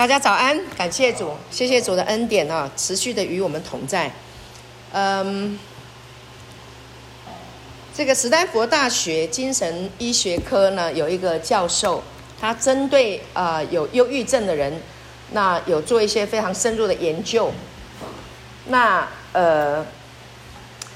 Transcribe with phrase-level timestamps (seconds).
[0.00, 4.10] 大家早安，感谢主，谢谢主的恩典啊，持续的与我们同在。
[4.92, 5.58] 嗯，
[7.94, 12.02] 这个史丹佛大学精神医学科呢，有一个教授，
[12.40, 14.80] 他针对啊、有忧郁症的人，
[15.32, 17.52] 那有做一些非常深入的研究。
[18.68, 19.84] 那呃，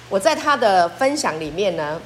[0.09, 2.01] 我在他的分享里面呢，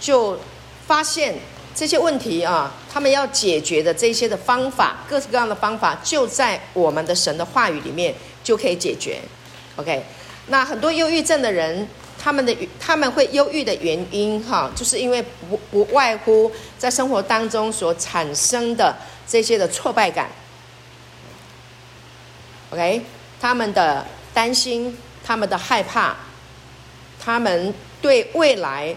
[0.00, 0.36] 就
[0.84, 1.36] 发现。
[1.74, 9.18] 这些问题啊，他们要解决的这些的方法，各式各样的方法，就在我们的神的话语里面就可以解决。
[9.76, 10.04] OK，
[10.48, 18.94] 那很多忧郁症的人，他们的他们会忧郁的原因哈，就是因为不不外乎在生活当中所产生的
[19.26, 20.28] 这些的挫败感。
[22.70, 23.02] OK，
[23.40, 26.14] 他们的担心，他们的害怕，
[27.18, 28.94] 他们对未来。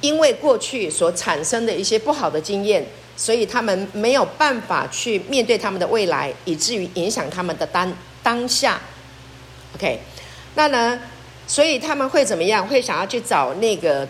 [0.00, 8.80] 因为过去所产生的一些不好的经验，所以他们没有办法去面对他们的未来，以至于影响他们的当当下。
[9.74, 9.98] OK，
[10.54, 11.00] 那呢，
[11.46, 12.66] 所以他们会怎么样？
[12.66, 14.06] 会想要去找那个，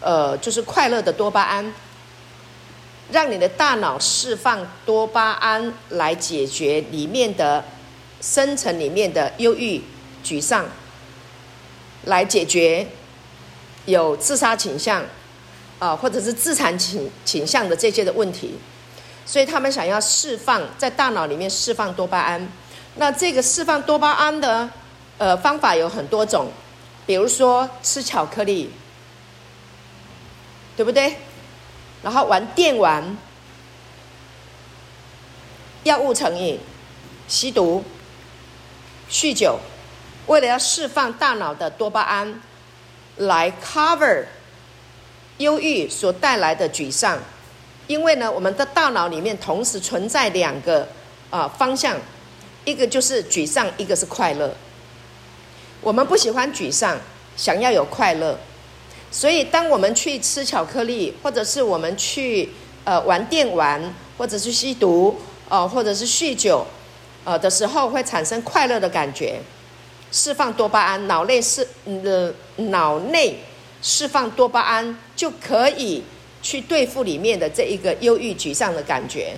[0.00, 1.74] 呃，就是快乐的多巴胺，
[3.12, 7.62] 让你的大脑释放多巴胺来解决里面的
[8.22, 9.82] 深层里面的忧郁、
[10.24, 10.64] 沮丧，
[12.06, 12.86] 来解决。
[13.86, 15.04] 有自杀倾向，
[15.78, 18.54] 啊、或者是自残倾倾向的这些的问题，
[19.26, 22.48] 所以他们想要释放在大脑里面释放多巴胺。
[22.96, 24.70] 那这个释放多巴胺的
[25.18, 26.50] 呃方法有很多种，
[27.04, 28.70] 比如说吃巧克力，
[30.76, 31.16] 对不对？
[32.02, 33.16] 然后玩电玩、
[35.82, 36.58] 药物成瘾、
[37.26, 37.84] 吸毒、
[39.10, 39.58] 酗酒，
[40.26, 42.40] 为了要释放大脑的多巴胺。
[43.16, 44.24] 来 cover
[45.38, 47.18] 忧郁所带来的沮丧，
[47.86, 50.82] 因为呢，我们的大脑里面同时存在两个
[51.30, 51.96] 啊、呃、方向，
[52.64, 54.54] 一个就是沮丧，一个是快乐。
[55.80, 56.98] 我们不喜欢沮丧，
[57.36, 58.38] 想要有快乐，
[59.10, 62.50] 所以当我们去吃巧克力，或者是我们去
[62.84, 66.66] 呃玩电玩，或者是吸毒，哦、呃，或者是酗酒，
[67.24, 69.40] 呃的时候，会产生快乐的感觉。
[70.14, 72.32] 释放多巴胺，脑内释呃
[72.68, 73.36] 脑内
[73.82, 76.04] 释放多巴胺，就可以
[76.40, 79.34] 去对付里面的这一个忧郁沮丧的感觉。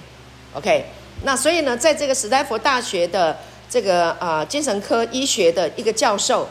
[0.53, 0.85] OK，
[1.23, 3.39] 那所以呢，在这个史丹佛大学的
[3.71, 6.47] 这个啊、呃、精神科医学的一个教授，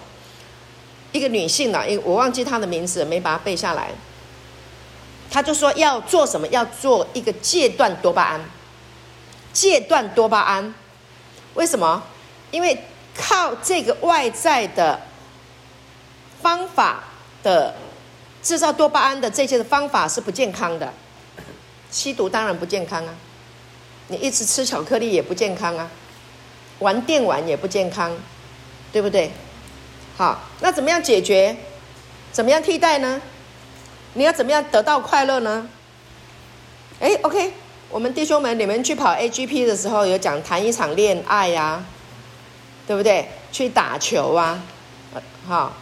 [1.12, 3.92] 一个女性呢，因我忘记她的名字，没把它背下来。
[5.30, 6.48] 她就说要做什么？
[6.48, 8.42] 要做一个戒断多巴胺，
[9.54, 10.74] 戒断多巴胺。
[11.54, 12.02] 为什么？
[12.50, 12.76] 因为
[13.16, 15.00] 靠这个外在的
[16.42, 17.04] 方法
[17.42, 17.74] 的
[18.44, 20.94] 制造多巴胺的这些的方法是不健康的，
[21.90, 23.14] 吸毒当然不健康啊，
[24.10, 25.90] 你一直吃巧克力也不健康啊，
[26.80, 28.12] 玩电玩也不健康，
[28.92, 29.32] 对不对？
[30.18, 31.56] 好，那怎么样解决？
[32.32, 33.22] 怎么样替代呢？
[34.14, 35.68] 你要怎么样得到快乐呢？
[37.00, 37.54] 哎，OK，
[37.90, 41.86] 我们弟兄们，你们去跑 AGP 的时候有讲谈一场恋爱呀、啊。
[42.88, 43.28] 对不对？
[43.52, 44.62] 去打球啊，
[45.14, 45.74] 呃，好，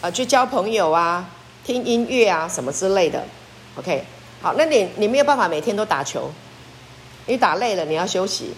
[0.00, 1.28] 呃，去交朋友啊，
[1.64, 3.24] 听音乐啊，什么之类的。
[3.76, 4.04] OK，
[4.42, 6.30] 好，那你你没有办法每天都打球，
[7.26, 8.52] 你打累了你要休息。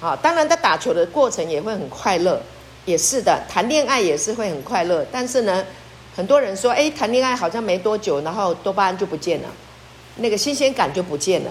[0.00, 2.40] 好，当然在打球的过程也会很快乐，
[2.86, 5.06] 也是的，谈恋爱也是会很快乐。
[5.12, 5.64] 但是呢，
[6.16, 9.48] 很多人说，哎，谈恋爱好像没多久，然后多巴胺就不见了，
[10.16, 11.50] 那个新鲜感就不见了。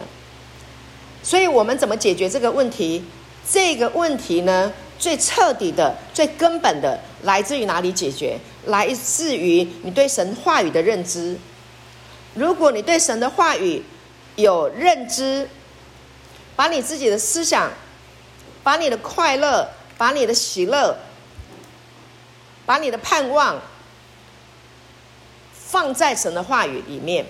[1.21, 3.03] 所以我们怎么解决这个问题？
[3.49, 4.71] 这个问题呢？
[4.99, 8.37] 最彻底的、最根本的，来自于哪里解决？
[8.65, 11.37] 来自于你对神话语的认知。
[12.35, 13.81] 如果你对神的话语
[14.35, 15.49] 有认知，
[16.55, 17.71] 把你自己的思想、
[18.61, 20.97] 把你的快乐、把你的喜乐、
[22.65, 23.59] 把你的盼望
[25.53, 27.25] 放在神的话语里面，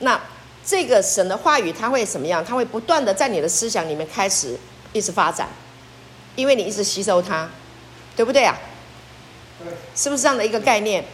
[0.00, 0.20] 那
[0.66, 2.44] 这个神的话语它会怎么样？
[2.44, 4.58] 它会不断的在你的思想里面开始
[4.92, 5.48] 一直发展。
[6.34, 7.48] 因为你一直吸收它，
[8.16, 8.58] 对不对啊？
[9.62, 11.04] 对，是不是这样的一个概念？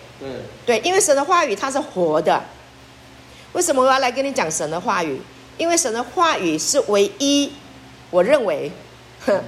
[0.65, 2.43] 对，对，因为神的话语它是活的。
[3.53, 5.20] 为什么我要来跟你讲神的话语？
[5.56, 7.53] 因为神的话语是唯一，
[8.11, 8.70] 我认为，
[9.26, 9.43] 哼，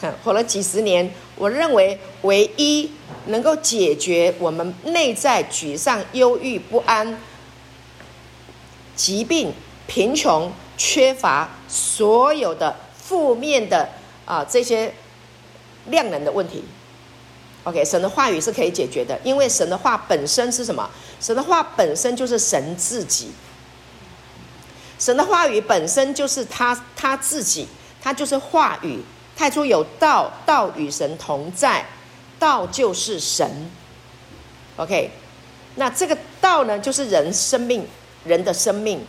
[0.00, 2.90] 哼，活了几十年，我认为唯一
[3.26, 7.18] 能够解决我们内在沮丧、忧郁、不安、
[8.96, 9.52] 疾病、
[9.86, 13.90] 贫穷、缺乏所有的负面的
[14.24, 14.92] 啊这些。
[15.86, 16.64] 量能的问题
[17.64, 20.88] ，OK，神的话语是可以解决的，因为神的话本身是什么？
[21.20, 23.30] 神的话本身就是神自己，
[24.98, 27.66] 神的话语本身就是他他自己，
[28.02, 29.00] 他就是话语。
[29.36, 31.86] 太初有道，道与神同在，
[32.38, 33.70] 道就是神。
[34.76, 35.10] OK，
[35.76, 37.86] 那这个道呢，就是人生命，
[38.24, 39.02] 人的生命，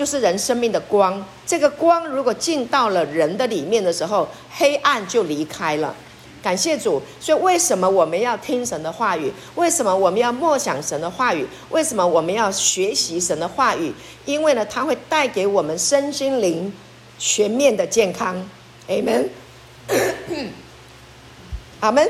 [0.00, 1.22] 就是人生命的光。
[1.44, 5.94] 这个光如果进到了人的里面的时候，黑暗就离开了。
[6.42, 9.30] 感谢主，所以为什么我们要听神的话语？
[9.56, 11.46] 为什么我们要默想神的话语？
[11.68, 13.92] 为什么我们要学习神的话语？
[14.24, 16.72] 因为呢，它会带给我们身心灵
[17.18, 18.42] 全面的健康。
[18.88, 19.28] Amen。
[21.80, 22.08] 阿门。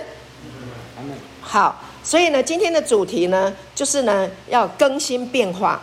[1.41, 5.83] 好，所以呢，今天的主题呢，就是呢，要更新变化。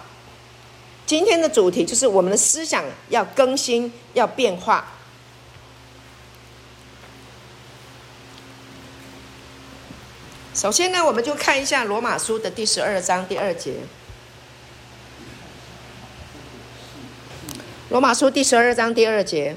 [1.07, 4.86] 今天的主题就是我们的思想要更新，要变化。
[10.54, 13.75] 首先呢，我们就看一下罗马书的第十二章第二节。
[17.89, 19.56] 罗马书第十二章第二节。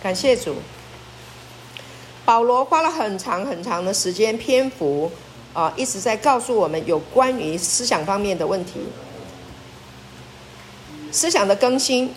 [0.00, 0.62] 感谢主。
[2.28, 5.10] 保罗花了很长很长的时间篇幅
[5.54, 8.80] 啊，一直在告诉我们有关于思想方面的问题。
[11.10, 12.14] 思想的更新，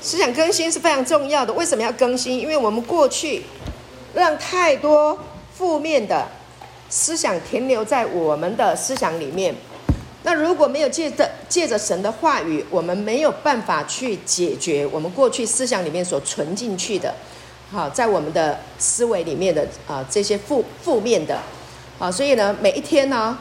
[0.00, 1.52] 思想更新是非常重要的。
[1.52, 2.40] 为什么要更新？
[2.40, 3.44] 因为我们过去
[4.14, 5.16] 让太多
[5.56, 6.26] 负面的
[6.88, 9.54] 思想停留在我们的思想里面。
[10.24, 17.14] 那如果没有借着借着神的话语，我们没有办法去解决我们过去思想里面所存进去的，
[17.72, 21.38] 好，在我们的思维里面的啊这些负负面的，
[22.00, 23.38] 啊，所以呢，每一天呢，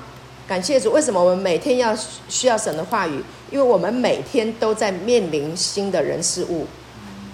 [0.47, 1.95] 感谢主，为什么我们每天要
[2.27, 3.23] 需要神的话语？
[3.49, 6.67] 因为我们每天都在面临新的人事物，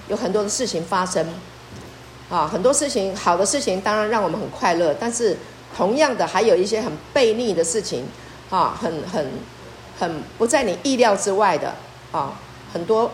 [0.07, 1.27] 有很多的事情发生，
[2.29, 5.37] 啊，很多事情好的事情当然让我们很快乐，但是
[5.75, 8.05] 同样的还有一些很悖逆的事情，
[8.49, 9.29] 啊，很很
[9.99, 11.75] 很不在你意料之外的，
[12.13, 12.39] 啊，
[12.71, 13.11] 很多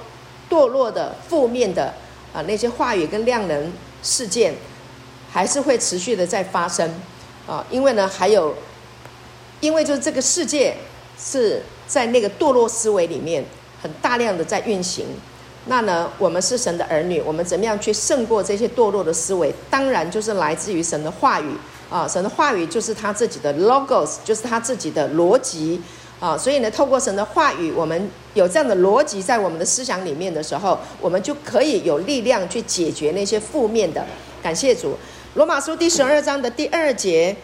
[0.47, 1.91] 堕落的负面的
[2.33, 3.71] 啊那些话语跟量能
[4.03, 4.53] 事件，
[5.31, 6.89] 还是会持续的在发生，
[7.47, 8.55] 啊，因为呢还有，
[9.59, 10.75] 因为就是这个世界
[11.17, 11.61] 是。
[11.91, 13.43] 在那个堕落思维里面，
[13.81, 15.07] 很大量的在运行。
[15.65, 19.53] 那呢，我们是神的儿女，我们怎么样去胜过这些堕落的思维？
[19.69, 21.51] 当然就是来自于神的话语
[21.89, 22.07] 啊！
[22.07, 25.81] 神的话语就是他自己的 logos，就是他自己的逻辑
[26.21, 26.37] 啊！
[26.37, 34.05] 所以呢，透过神的话语，我们有这样的逻辑在我们的思想里面的时候，我们就可以有力量去解决那些负面的。
[34.41, 34.97] 感谢主，
[35.33, 37.35] 罗马书第十二章的第二节，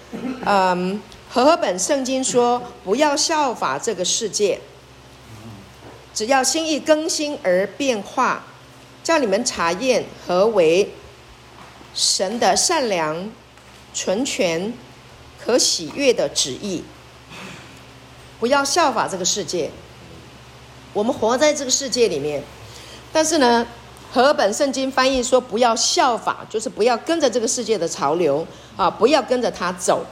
[0.46, 1.02] 嗯。
[1.30, 4.58] 和合本圣经说：“不要效法这个世界，
[6.14, 8.46] 只要心意更新而变化，
[9.04, 10.90] 叫你们查验何为
[11.94, 13.30] 神的善良、
[13.94, 14.72] 纯全、
[15.38, 16.82] 可喜悦的旨意。
[18.40, 19.70] 不要效法这个世界。
[20.94, 22.44] 我们活在这个世界里面，
[23.12, 23.66] 但是呢，
[24.12, 28.46] 和本圣经翻译说不要效法，就是不要跟着这个世界的潮流
[28.76, 30.06] 啊，不要跟着他走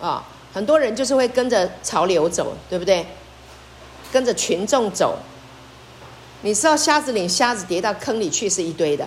[0.00, 3.06] 啊。”很多人就是会跟着潮流走，对不对？
[4.10, 5.16] 跟着群众走。
[6.42, 9.06] 你知道瞎子领瞎子跌到坑里去是一堆的，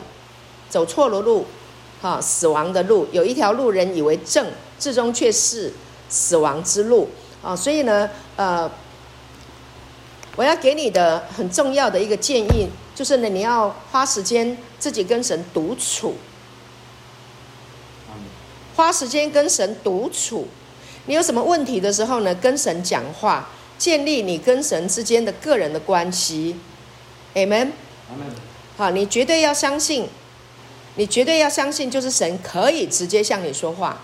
[0.69, 1.45] 走错了路，
[2.01, 3.07] 哈，死亡的路。
[3.11, 4.47] 有一条路人以为正，
[4.79, 5.73] 至终却是
[6.07, 7.09] 死亡之路
[7.43, 7.53] 啊！
[7.55, 8.71] 所以呢，呃，
[10.37, 16.15] 我要给你的很重要的一个建议，就是呢，你要花时间自己跟神独处，
[18.75, 20.47] 花时间跟神独处。
[21.05, 22.33] 你有什么问题的时候呢？
[22.35, 26.55] 跟神讲话，建立你跟神之间的个人的关系。
[27.35, 27.71] Amen。
[28.77, 30.07] 好，你绝对要相信，
[30.95, 33.99] 你绝对要相信，就是神可以直接向你说话。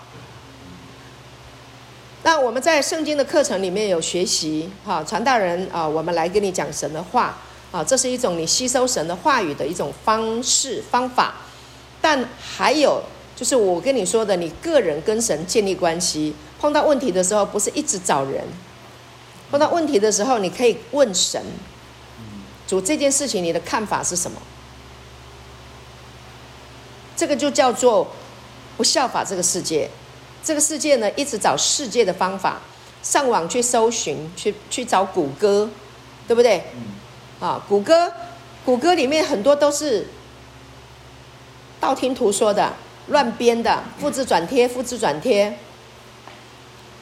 [2.22, 7.38] 那我们在圣经的课程里面有学习，哈，传道人啊，我们来跟你讲神的话
[7.72, 11.34] 啊，这是一种你吸收神的话语的一种方式方法。
[12.02, 13.02] 但还有
[13.34, 16.34] 就是我跟你说的，你个人跟神建立关系。
[16.60, 18.44] 碰到问题的时候，不是一直找人。
[19.50, 21.42] 碰到问题的时候，你可以问神
[22.68, 24.36] ：“主，这件事情你的看法是什么？”
[27.16, 28.08] 这个就叫做
[28.76, 29.90] 不效法这个世界。
[30.50, 32.60] 这个世界呢，一直找世界的方法，
[33.04, 35.70] 上网去搜寻，去去找谷歌，
[36.26, 36.64] 对不对？
[37.38, 38.12] 啊，谷歌，
[38.64, 40.08] 谷歌里面很多都是
[41.78, 42.72] 道听途说的、
[43.06, 45.56] 乱编的、复制转贴、复制转贴。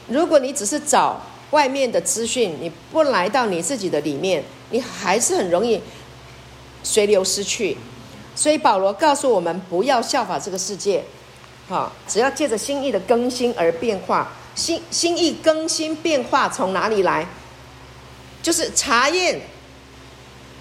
[0.09, 5.81] 如果你只是找外面的资讯，你不来到你自己的里面，你还是很容易
[6.83, 7.79] 随流失去。
[8.37, 11.03] 所以保罗告诉我们，不要效法这个世界，
[11.69, 17.27] 哈，只要借着心意的更新而变化，心心意更新变化从哪里来？
[18.43, 19.41] 就是查验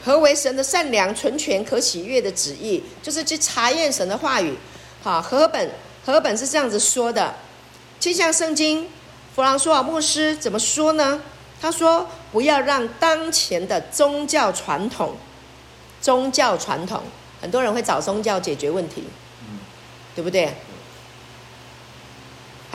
[0.04, 4.56] 何为神的善良、纯全、可喜悦的旨意，就是去查验神的话语。
[5.02, 5.72] 好，和本
[6.06, 7.36] 和本是这样子说的：
[8.00, 8.88] 镜像圣经，
[9.36, 11.22] 弗朗索瓦牧师怎么说呢？
[11.60, 15.16] 他说：“不要让当前的宗教传统，
[16.00, 17.02] 宗教传统，
[17.42, 19.04] 很多人会找宗教解决问题，
[20.14, 20.54] 对不对？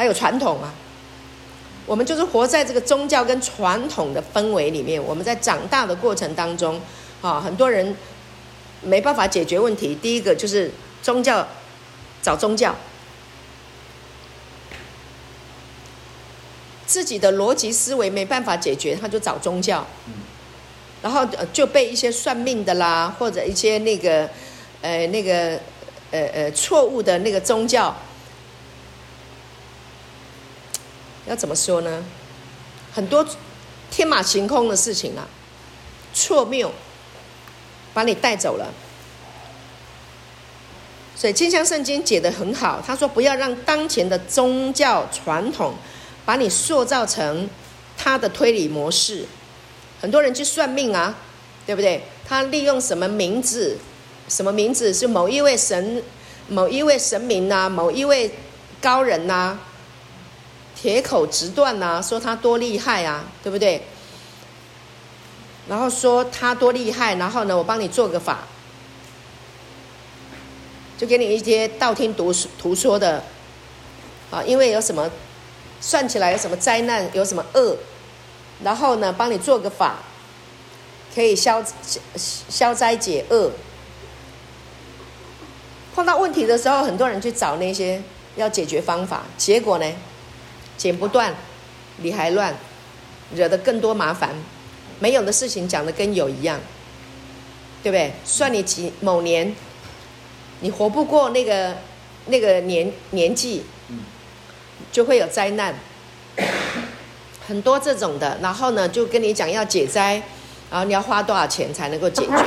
[0.02, 0.75] 还有传统啊。”
[1.87, 5.02] 我们就是活在这个宗教跟传统的氛围里面。
[5.02, 6.80] 我们在长大的过程当中，
[7.21, 7.97] 啊，很多人
[8.82, 9.94] 没办法解决问题。
[9.94, 10.71] 第一个就是
[11.02, 11.47] 宗教，
[12.23, 12.75] 找宗教，
[16.87, 19.85] 自己的逻辑思维没办法解决，他就找宗教，
[21.02, 24.30] 然后就被一些算命的啦，或者一些那个，
[24.82, 25.59] 呃，那个，
[26.12, 27.94] 呃呃，错误的那个宗教。
[31.26, 32.05] 要怎么说呢？
[32.93, 33.26] 很多
[33.91, 35.26] 天马行空的事情啊，
[36.12, 36.71] 错谬
[37.95, 38.73] 把你带走了。
[41.14, 45.75] 所以《清香圣经》解得很好，他说不要让当前的宗教传统
[46.25, 47.49] 把你塑造成
[47.97, 49.26] 他的推理模式。
[50.00, 51.14] 很多人去算命啊，
[51.64, 52.02] 对不对？
[52.26, 53.79] 他利用什么名字？
[54.29, 56.02] 什么名字是某一位神、
[56.49, 57.69] 某一位神明呐、啊？
[57.69, 58.35] 某一位
[58.81, 59.61] 高人呐、啊？
[60.83, 63.81] 铁口直断呐、啊，说他多厉害啊，对不对？
[65.69, 68.41] 然后说他多厉害，然后呢，我帮你做个法，
[70.99, 73.23] 就给你一些道听途途说的
[74.33, 75.09] 啊，因为有什么
[75.81, 77.77] 算起来有什么灾难，有什么恶，
[78.65, 79.99] 然后呢，帮你做个法，
[81.15, 82.01] 可以消消
[82.49, 83.53] 消灾解厄。
[85.95, 88.03] 碰到问题的时候，很多人去找那些
[88.35, 89.87] 要解决方法，结果呢？
[90.76, 91.35] 剪不断，
[91.99, 92.55] 理还乱，
[93.35, 94.31] 惹得更多麻烦。
[94.99, 96.61] 没有的事情讲的跟有一样，
[97.83, 98.12] 对不对？
[98.25, 99.55] 算你几某年，
[100.61, 101.76] 你活不过那个
[102.26, 103.64] 那个年年纪，
[104.93, 105.75] 就会有灾难。
[107.47, 110.23] 很多这种的，然后呢，就跟你讲要解灾，
[110.71, 112.45] 然后你要花多少钱才能够解决？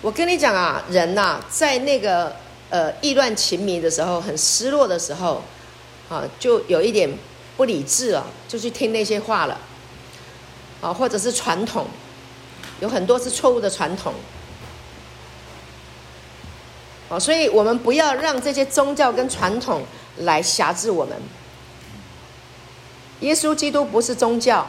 [0.00, 2.36] 我跟你讲啊，人呐、啊，在那个
[2.70, 5.42] 呃意乱情迷的时候，很失落的时候，
[6.08, 7.10] 啊，就有一点。
[7.62, 9.56] 不理智了，就去听那些话了，
[10.80, 11.86] 啊，或者是传统，
[12.80, 14.12] 有很多是错误的传统，
[17.08, 19.84] 啊，所以我们不要让这些宗教跟传统
[20.16, 21.16] 来辖制我们。
[23.20, 24.66] 耶稣基督不是宗教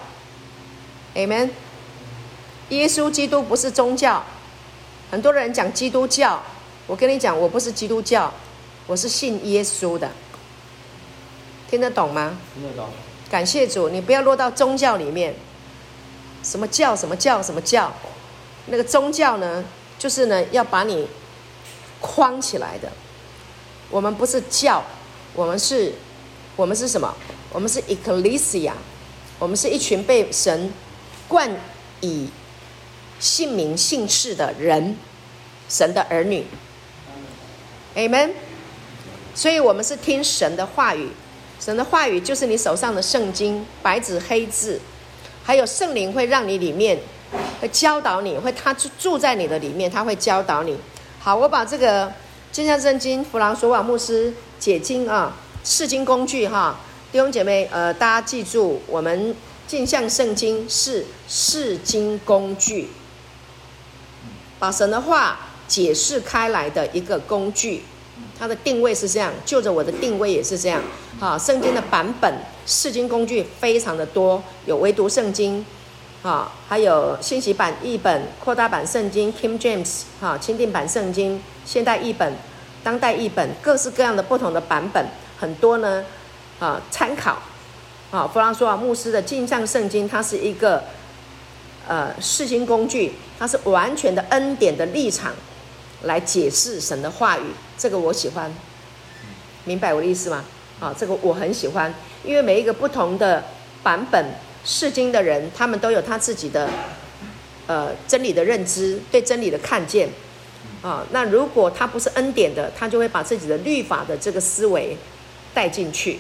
[1.16, 1.50] ，Amen。
[2.70, 4.22] 耶稣基督不是宗教，
[5.10, 6.40] 很多人讲基督教，
[6.86, 8.32] 我跟你讲，我不是基督教，
[8.86, 10.12] 我是信耶稣的。
[11.74, 12.38] 听得懂吗？
[12.54, 12.88] 听得懂。
[13.32, 15.34] 感谢主，你不要落到宗教里面。
[16.44, 16.96] 什么教？
[16.96, 17.42] 什么教？
[17.42, 17.92] 什么教？
[18.68, 19.66] 那个宗教呢，
[19.98, 21.08] 就是呢要把你
[22.00, 22.92] 框起来的。
[23.90, 24.84] 我们不是教，
[25.34, 25.92] 我们是，
[26.56, 27.12] 我们是什么？
[27.52, 28.74] 我们是 Ecclesia，
[29.40, 30.72] 我们是一群被神
[31.28, 31.50] 冠
[32.02, 32.30] 以
[33.20, 34.96] 姓名姓氏的人，
[35.68, 36.46] 神的儿女。
[37.96, 38.34] Amen。
[39.34, 41.10] 所以我们是听神的话语。
[41.64, 44.82] 神的话语就是你手上的圣经，白纸黑字，
[45.46, 47.00] 还有圣灵会让你里面
[47.62, 50.78] 会教导你，会他住住在你的里面，他会教导你。
[51.22, 52.12] 好，我把这个
[52.52, 56.78] 镜像圣经弗朗索瓦牧师解经啊，释经工具哈，
[57.14, 59.34] 弟兄姐妹呃，大家记住，我们
[59.66, 62.90] 镜像圣经是释经工具，
[64.60, 67.84] 把神的话解释开来的一个工具。
[68.44, 70.82] 它的定位是这样，就着我的定位也是这样。
[71.18, 72.30] 哈，圣经的版本、
[72.68, 75.66] 释经工具非常的多，有唯独圣经，
[76.22, 82.34] 哈，还有信息版译本、扩大版圣经 （King James） 哈，钦定版圣经、现代译本、
[82.84, 85.06] 当代译本，各式各样的不同的版本，
[85.40, 86.04] 很多呢，
[86.60, 87.38] 啊，参考。
[88.12, 90.84] 啊，弗朗索瓦牧师的镜像圣经，它是一个
[91.88, 95.32] 呃释经工具，它是完全的恩典的立场
[96.04, 97.44] 来解释神的话语，
[97.78, 98.52] 这个我喜欢，
[99.66, 100.46] 明白我的意思吗？
[100.80, 101.94] 啊，这个我很喜欢，
[102.24, 103.44] 因为每一个不同的
[103.82, 106.70] 版本释经的人，他们都有他自己的
[107.68, 110.10] 呃真理的认知，对真理的看见。
[110.82, 114.98] 啊，那如果他不是恩典的，他就会把自己的律法的这个思维
[115.54, 116.20] 带进去，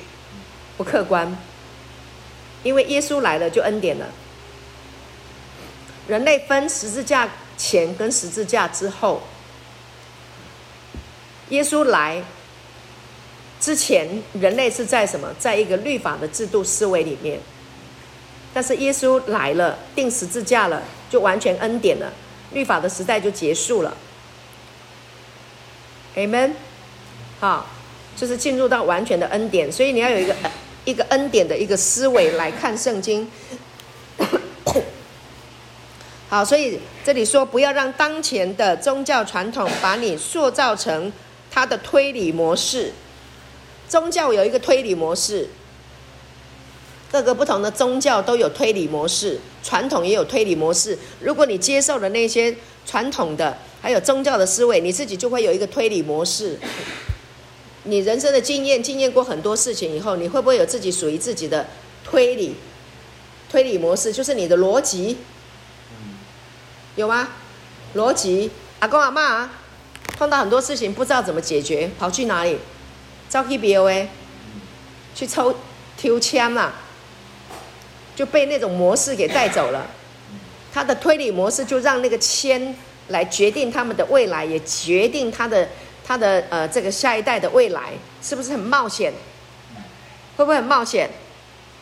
[0.77, 1.37] 不客观。
[2.63, 4.07] 因为耶稣来了就恩典了，
[6.07, 9.21] 人类分十字架前跟十字架之后，
[11.53, 12.21] 耶稣来。
[13.59, 15.33] 之前人类是在什么？
[15.39, 17.39] 在一个律法的制度思维里面，
[18.53, 22.11] 但是耶稣来了，钉十字架了，就完全恩典了，
[22.51, 23.95] 律法的时代就结束了。
[26.17, 26.51] Amen，
[27.39, 27.67] 好，
[28.17, 30.35] 就是进入到完全的恩典，所以你要有一个
[30.83, 33.31] 一个恩典的一个思维来看圣经。
[36.27, 41.13] 好，所以这里说，不要让当前的宗教传统把你塑造成
[41.53, 42.93] 他的推理模式。
[43.87, 45.49] 宗教有一个推理模式，
[47.11, 50.97] 各个不同的宗教都有推理模式，传统也有推理模式。
[51.19, 52.55] 如果你接受了那些
[52.87, 56.57] 传统的，还有宗教的思维，你自己就会有一个推理模式。
[57.83, 61.67] 你人生的经验，经验过很多事情以后，你会不会有自己属于自己的
[62.03, 62.55] 推理？
[63.51, 65.17] 推理模式就是你的逻辑，
[66.95, 67.27] 有吗？
[67.93, 69.47] 逻辑，阿公阿嬷
[70.17, 72.57] 碰到很多事情不知道怎么解决，跑去哪里？
[73.29, 74.07] 招去 BOA，
[75.15, 75.55] 去抽
[75.97, 76.73] 抽签嘛，
[78.15, 79.87] 就被那种模式给带走了。
[80.71, 82.75] 他的推理模式就让那个签
[83.07, 85.69] 来决定他们的未来，也决定他的
[86.05, 89.11] 他的呃这个下一代的未来，是不是很冒险？
[90.37, 91.09] 会不会很冒险？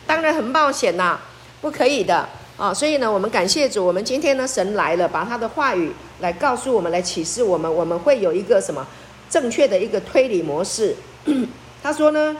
[0.06, 1.18] 当然很冒险呐，
[1.60, 2.72] 不可以的啊！
[2.72, 8.86] 所以呢，我们感谢主，我们今天呢，神来了，把他的话语来告诉我们，来启示我们，我们会有一个什么
[9.28, 10.94] 正确的一个推理模式。
[11.82, 12.36] 他说呢，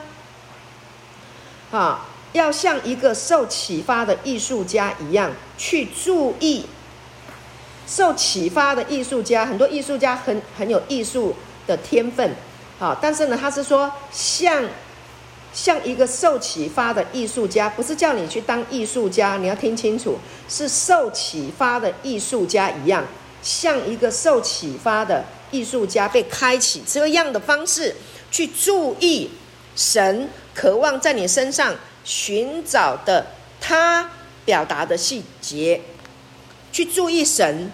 [1.70, 6.66] 啊，要像一个受启发的艺术家一样去注意。
[7.84, 11.34] 受启发的艺术家，很多艺术家很很有艺术
[11.66, 12.34] 的天分，
[12.78, 14.62] 啊，但是呢，他是说像
[15.52, 20.18] 像一个受启发的艺术家，不是叫你去当艺术家，你要听清楚，
[20.48, 23.04] 是受启发的艺术家一样，
[23.42, 27.94] 像一个受启发的艺术家被开启这样的方式。
[28.30, 29.30] 去注意
[29.76, 33.26] 神渴望在你身上寻找的
[33.60, 34.10] 他
[34.46, 35.82] 表达的细节，
[36.72, 37.70] 去注意神，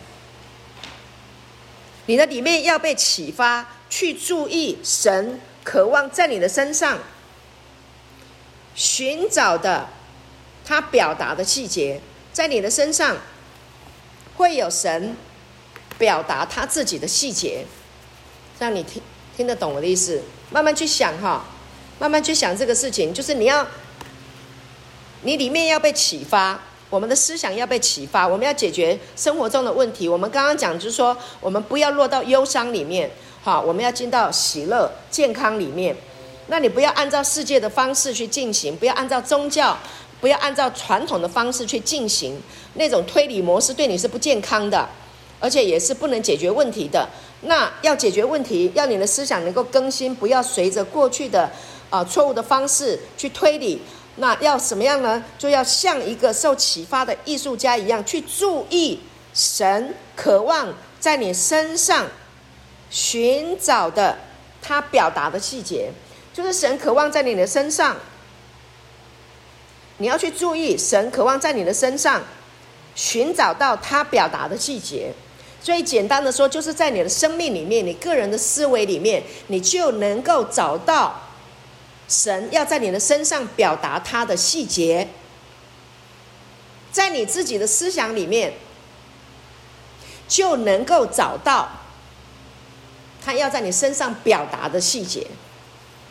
[2.06, 6.98] 你的里面要被启发，去注意神渴望在你的身上
[8.78, 9.88] 寻找的
[10.64, 12.00] 他表达的细节，
[12.32, 13.16] 在你的身上
[14.36, 15.16] 会有神
[15.98, 17.66] 表达他自己的细节，
[18.60, 19.02] 让你听
[19.36, 20.22] 听得懂我的意思。
[20.50, 21.44] 慢慢去想哈，
[21.98, 23.66] 慢慢去想这个事情，就是你要，
[25.22, 30.08] 你里面要被启发，我们的思想要被启发，我们要解决生活中的问题。
[30.08, 33.10] 我们刚刚讲就是说，我们不要落到忧伤里面，
[33.42, 35.96] 好，我们要进到喜乐、健康里面。
[36.48, 39.78] 那你不要按照世界的方式去进行，不要按照宗教，
[40.20, 42.40] 不要按照传统的方式去进行，
[42.74, 44.88] 那种推理模式对你是不健康的，
[45.38, 47.08] 而且也是不能解决问题的。
[47.42, 51.48] 那要解决问题，要你的思想能够更新，不要随着过去的
[51.90, 53.80] 啊、错误的方式去推理。
[54.16, 55.22] 那要什么样呢？
[55.38, 58.98] 就要像一个受启发的艺术家一样，去注意
[59.32, 62.06] 神渴望在你身上
[62.90, 64.18] 寻找的
[64.60, 65.92] 他表达的细节，
[66.38, 67.96] 就是神渴望在你的身上，
[69.96, 72.22] 你要去注意神渴望在你的身上
[72.94, 75.12] 寻找到他表达的细节。
[75.60, 81.22] 所以简单的说，就是在你的生命里面，你个人的思维里面，你就能够找到
[82.06, 85.08] 神要在你的身上表达他的细节。
[86.92, 88.52] 在你自己的思想里面，
[90.28, 91.68] 就能够找到
[93.24, 95.26] 他要在你身上表达的细节。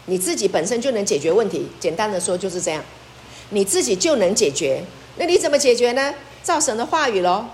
[0.08, 1.68] 你自己本身就能解决问题。
[1.80, 2.84] 简单的说就是这样，
[3.52, 4.84] 你自己就能解决。
[5.18, 6.14] 那你怎么解决呢？
[6.44, 7.46] 照神的话语喽。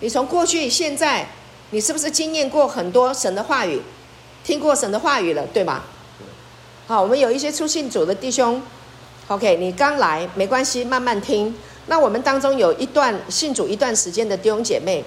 [0.00, 1.28] 你从过去、现在，
[1.70, 3.80] 你是不是经验过很多神的话语，
[4.44, 5.82] 听过神的话语了，对吗？
[6.88, 8.60] 好，我们有一些出信主的弟兄
[9.28, 11.54] ，OK，你刚来没关系，慢慢听。
[11.86, 15.04] 那我们当中有一段信主一段时间的弟兄姐妹，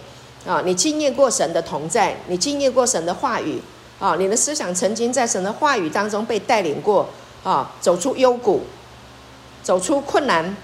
[0.48, 3.60] 啊，你经验过神的同在，你经验过神的话语，
[4.00, 7.10] 啊，你的思想曾经在神的话语当中被带领过，
[7.44, 8.64] 啊，走出幽谷，
[9.64, 10.56] 走出困难，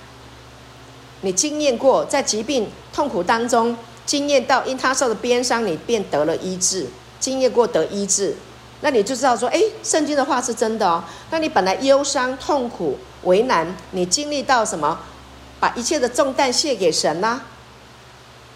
[1.21, 3.77] 你经验过在疾病痛苦当中。
[4.03, 6.87] 经验到因他受的鞭伤，你便得了医治。
[7.19, 8.35] 经验过得医治，
[8.81, 11.03] 那你就知道说，诶，圣经的话是真的哦。
[11.29, 14.99] 那你本来忧伤、痛苦、为难，你经历到什么？
[15.59, 17.39] 把一切的重担卸给神呐。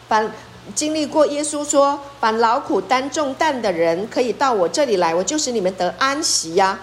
[0.10, 0.30] 凡
[0.74, 6.80] 经历过耶稣说，把劳苦担重担的人，可以到我这里来，我就使你们得安息呀。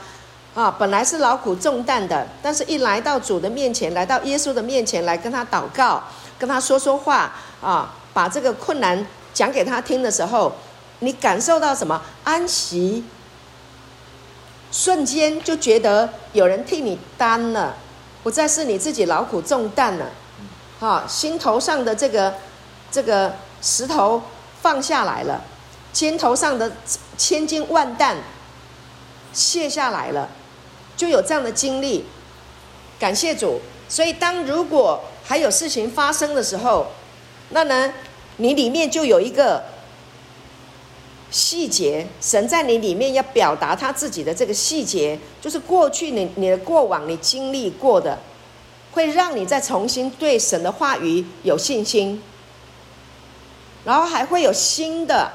[0.55, 6.03] 啊，本来是劳苦重担的，但是一来到主的面前，来到耶稣的面前来跟他祷告，
[6.39, 7.95] 跟他说说话啊。
[8.15, 10.53] 把这个困难讲给他听的时候，
[10.99, 12.03] 你感受到什么？
[12.25, 13.03] 安息。
[14.71, 17.75] 瞬间就觉得有人替你担了，
[18.23, 20.11] 不再是你自己劳苦重担了，
[20.79, 22.35] 哈，心头上的这个
[22.91, 24.21] 这个石头
[24.61, 25.43] 放下来了，
[25.93, 26.73] 肩头上的
[27.17, 28.19] 千斤万担
[29.33, 30.29] 卸下来了，
[30.97, 32.05] 就有这样的经历，
[32.99, 33.61] 感谢主。
[33.89, 36.89] 所以当如果还有事情发生的时候，
[37.51, 37.93] 那呢，
[38.37, 39.63] 你里面就有一个。
[41.31, 48.19] 细节，神在你里面要表达他自己的这个细节，就是过去你你的过往你经历过的，
[48.91, 52.23] 会让你再重新对神的话语有信心，
[53.85, 55.31] 然后还会有新的，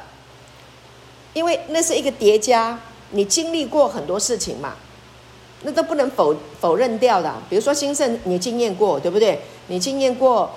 [1.33, 2.79] 因为那是一个叠加，
[3.11, 4.75] 你经历过很多事情嘛，
[5.63, 7.33] 那都不能否否认掉的。
[7.49, 9.41] 比如说兴盛，你经验过，对不对？
[9.67, 10.51] 你经验过，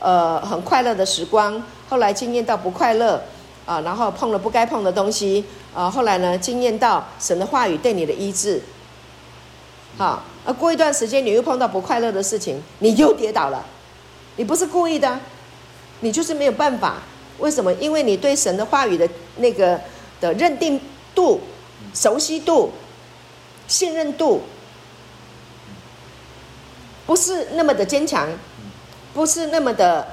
[0.00, 3.22] 呃，很快乐的时光，后来经验到不快乐。
[3.66, 8.62] 啊，然后碰了不该碰的东西，啊，后来呢，经验到神的话语对你的医治，
[9.98, 13.66] 好，而过一段时间你又碰到不快乐的事情，你又跌倒了，
[14.36, 15.18] 你不是故意的，
[15.98, 16.98] 你就是没有办法。
[17.38, 17.72] 为什么？
[17.74, 19.80] 因为你对神的话语的那个
[20.20, 20.80] 的认定
[21.14, 21.40] 度、
[21.94, 22.72] 熟悉度、
[23.68, 24.42] 信任度，
[27.06, 28.28] 不是那么的坚强，
[29.12, 30.06] 不是那么的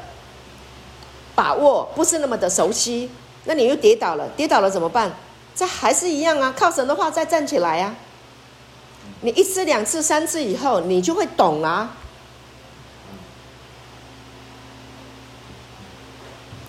[1.35, 3.09] 把握，不是那么的熟悉。
[3.45, 5.11] 那你又跌倒了，跌倒了怎么办？
[5.55, 7.95] 这还是一样啊，靠神的话再站起来啊。
[9.21, 11.95] 你一次、两次、三次以后，你就会懂啊。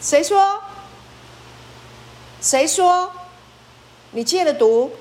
[0.04, 0.60] 谁说？
[2.42, 3.10] 谁说？
[4.10, 4.92] 你戒了毒，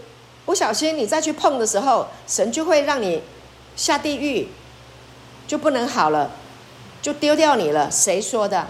[0.45, 3.21] 不小心你再去碰的时候，神就会让你
[3.75, 4.47] 下地狱，
[5.45, 6.31] 就不能好了，
[7.01, 7.91] 就丢掉你了。
[7.91, 8.65] 谁说的？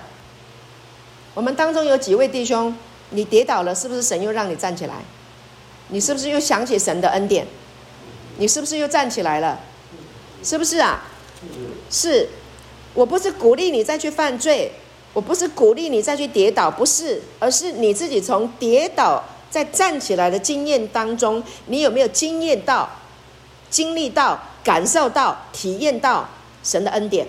[1.35, 2.75] 我们当中有几位弟兄。
[3.11, 4.95] 你跌倒了，是不是神又让你站起来？
[5.89, 7.45] 你是不是又想起神的恩典？
[8.37, 9.59] 你是不是又站起来了？
[10.43, 11.03] 是不是啊？
[11.91, 12.27] 是，
[12.95, 14.71] 我不是鼓励你再去犯罪，
[15.13, 22.89] 我不是鼓励你再去跌倒，不是，而是你自己从跌倒再站起来的经验当中，你有没有经验到、
[23.69, 26.27] 经历到、感受到、体验到
[26.63, 27.27] 神的恩典？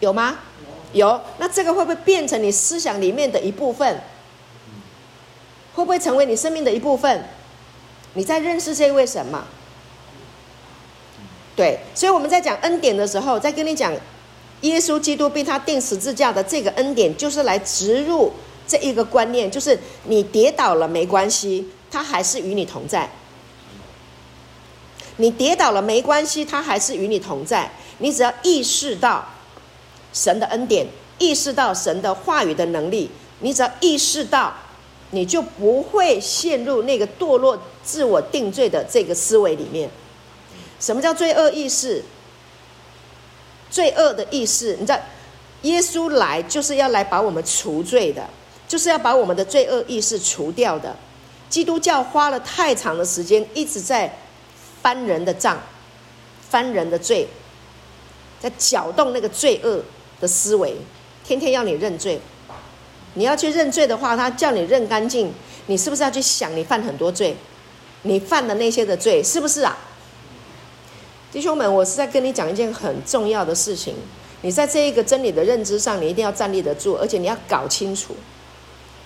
[0.00, 0.38] 有吗？
[0.92, 1.20] 有。
[1.38, 4.00] 那这个会不会变成你思想里面的一部分？
[5.74, 7.22] 会不会成为你生命的一部分？
[8.14, 9.44] 你在认识这位神吗？
[11.54, 13.92] 对，所以我们在讲恩典的时候，在跟你讲
[14.62, 18.32] 耶稣基督被他钉十字架的这个恩典，就是来植入
[18.66, 23.10] 这一个观念，就是你跌倒了没关系，他还是与你同在。
[25.16, 27.70] 你跌倒了没关系，他还是与你同在。
[27.98, 29.24] 你只要意识到
[30.12, 30.86] 神的恩典，
[31.18, 34.54] 意识到神的话语的能力，你只要意识到。
[35.12, 39.88] 你就不会陷入那个堕落、自我定罪的这个思维里面。
[40.80, 42.02] 什么叫罪恶意识？
[43.70, 44.98] 罪恶的意识，你知道，
[45.62, 48.28] 耶稣来就是要来把我们除罪的，
[48.68, 50.94] 就是要把我们的罪恶意识除掉的。
[51.48, 54.18] 基督教花了太长的时间，一直在
[54.82, 55.60] 翻人的账，
[56.48, 57.28] 翻人的罪，
[58.40, 59.80] 在搅动那个罪恶
[60.20, 60.76] 的思维，
[61.24, 62.20] 天天要你认罪。
[63.14, 65.32] 你要去认罪的话，他叫你认干净，
[65.66, 67.36] 你是不是要去想你犯很多罪？
[68.02, 69.76] 你犯的那些的罪是不是啊？
[71.36, 73.94] 弟兄们，我是在跟你讲一件很重要的事情。
[74.40, 78.16] 你在这一个真理的认知上，你一定要站立得住，而且你要搞清楚，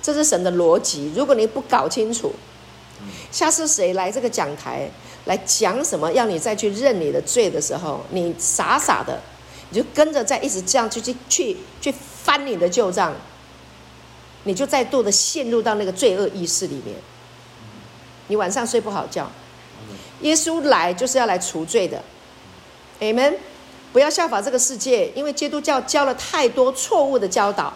[0.00, 1.12] 这是神的逻辑。
[1.16, 2.32] 如果你不搞清楚，
[3.32, 4.88] 下次谁来这个讲台
[5.24, 9.20] 来讲什么，要你再去认你的罪的时候，你傻傻的，
[9.70, 13.12] 你就跟着在一直这样去去去去翻你的旧账。
[14.44, 16.94] 你就再度的陷入到那个罪恶意识里面，
[18.28, 19.28] 你晚上睡不好觉。
[20.20, 22.00] 耶稣来就是要来除罪的
[23.00, 23.34] ，Amen。
[23.92, 27.74] 不要效法这个世界，因为基督教教了太多错误的教导，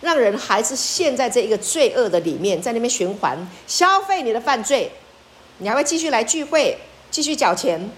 [0.00, 4.90] 让人还是陷在这一个罪恶的里面，在那边循环消费你的犯罪。
[5.58, 6.78] 你还会继续来聚会，
[7.10, 7.90] 继续缴钱，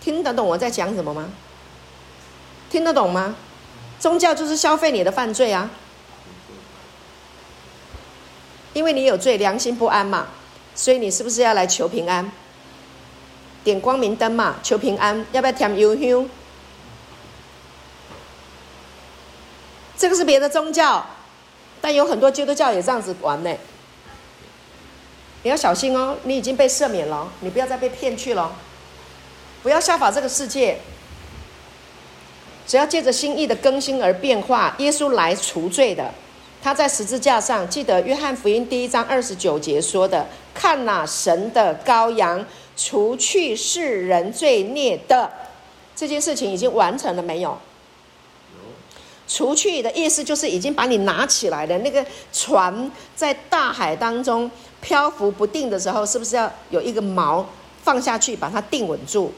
[0.00, 1.30] 听得懂我在讲什么吗？
[2.68, 3.36] 听得懂吗？
[4.00, 5.70] 宗教就是消费你的犯罪啊。
[8.72, 10.26] 因为你有罪，良心不安嘛，
[10.74, 12.32] 所以你是不是要来求平安？
[13.66, 16.30] 点光明灯嘛，求平安，要不要添油香？
[19.98, 21.04] 这个是别的宗教，
[21.80, 23.52] 但有很多基督教也这样子玩呢。
[25.42, 28.54] 你要小心哦，你已经被赦免了，你不要再被骗去了。
[29.64, 30.78] 不要效法这个世界，
[32.68, 34.76] 只要借着心意的更新而变化。
[34.78, 36.14] 耶稣来除罪的。
[36.62, 42.44] 他在十字架上，记得约翰福音第一章二十九节说的：“看哪，神的羔羊，
[42.76, 45.32] 除去世人罪孽的
[45.96, 47.58] 这件事情已经完成了没有？
[49.28, 51.76] 除去的意思就是已经把你拿起来了。
[51.78, 54.48] 那个船在大海当中
[54.80, 57.44] 漂浮不定的时候，是不是要有一个锚
[57.82, 59.32] 放下去把它定稳住？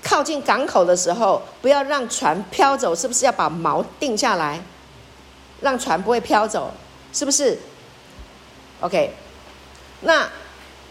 [0.00, 4.62] 靠近港口的时候，不要让船飘走，是不是要把锚定下来，
[5.62, 6.72] 让船不会飘走？
[7.12, 7.58] 是不是
[8.80, 9.10] ？OK，
[10.02, 10.30] 那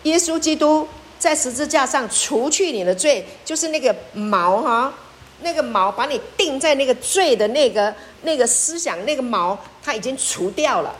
[0.03, 0.85] 耶稣基督
[1.19, 4.93] 在十字架上除去你的罪，就是那个毛哈，
[5.41, 10.95] 那个毛把你定在那个罪的那个那个思想那个毛它已经除掉了。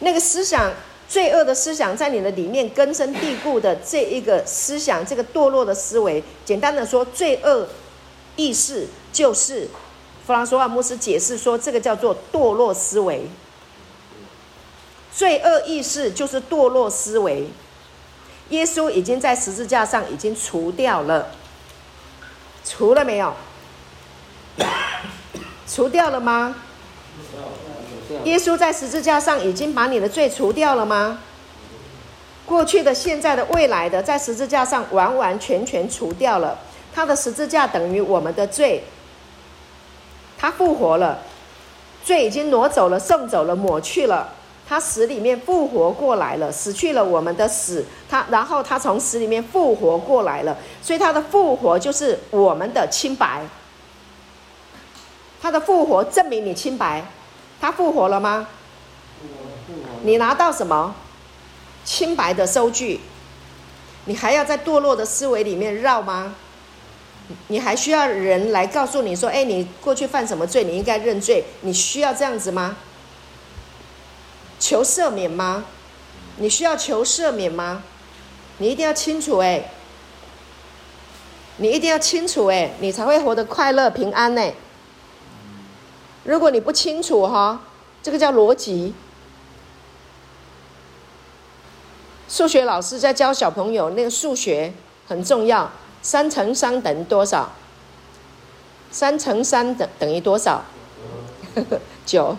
[0.00, 0.72] 那个思想。
[1.10, 7.66] 罪恶的思想在你的里面根深蒂固的这一个思想，这个堕落的思维，简单的说，罪恶
[8.36, 9.66] 意识就是
[10.24, 13.22] 弗朗索瓦牧师解释说，这个叫做堕落思维。
[15.12, 17.48] 罪恶意识就是堕落思维，
[18.50, 21.30] 耶稣已经在十字架上已经除掉了，
[22.64, 23.34] 除了没有？
[25.66, 26.56] 除掉了吗？
[28.24, 31.20] 耶稣在十字架上已经把你的罪除掉了吗？
[32.46, 36.58] 过去的、现在的、未来的，在十字架上完完全全除掉了。
[36.92, 38.82] 他的十字架等于我们的罪，
[40.36, 41.20] 他复活了，
[42.04, 44.34] 罪已经挪走了、送走了、抹去了。
[44.70, 47.84] 他死里面复活过来了，死去了我们的死。
[48.08, 53.42] 他然后他从死里面复活过来了，所以他的复活就是我们的清白。
[55.42, 57.04] 他的复活证明你清白。
[57.60, 58.46] 他复活了吗？
[60.04, 60.94] 你拿到什么？
[61.84, 63.00] 清白的收据。
[64.04, 66.36] 你还要在堕落的思维里面绕吗？
[67.48, 70.62] 你还需要人来告诉你说：“哎，你过去犯什么罪？
[70.62, 72.76] 你应该认罪。”你需要这样子吗？
[74.60, 75.64] 求赦免吗？
[76.36, 77.82] 你需要求赦免吗？
[78.58, 79.70] 你一定要清楚哎，
[81.56, 84.52] 你一定要清楚哎，你才会活得快乐平安呢。
[86.24, 87.62] 如果你不清楚哈，
[88.02, 88.94] 这个叫逻辑。
[92.28, 94.72] 数学老师在教小朋友，那个数学
[95.08, 95.70] 很重要。
[96.02, 97.52] 三乘三等于多少？
[98.90, 100.62] 三乘三等等于多少？
[102.06, 102.36] 九。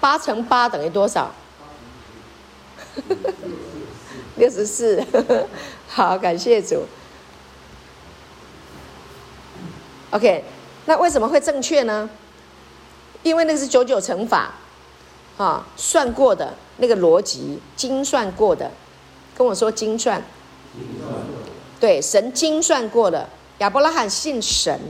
[0.00, 1.30] 八乘八等于多少？
[4.36, 5.04] 六十四。
[5.88, 6.84] 好，感谢主。
[10.10, 10.44] OK，
[10.86, 12.08] 那为什么会正确呢？
[13.22, 14.52] 因为那个是九九乘法，
[15.36, 18.70] 啊，算过的那个逻辑，精算过的，
[19.36, 20.22] 跟我说精算，
[21.80, 23.28] 对，神精算过的。
[23.58, 24.80] 亚伯拉罕信神，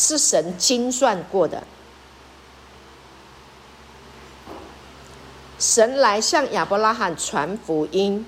[0.00, 1.64] 是神精算过的，
[5.58, 8.24] 神来向亚伯拉罕传福音，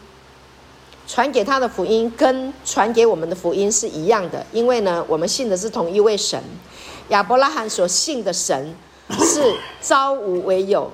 [1.07, 6.43] 传给他的福音跟传给我们的福音是一样的，因为呢，我们信的是同一位神。
[7.11, 8.75] 亚伯拉罕所信的神
[9.19, 10.93] 是造无为有，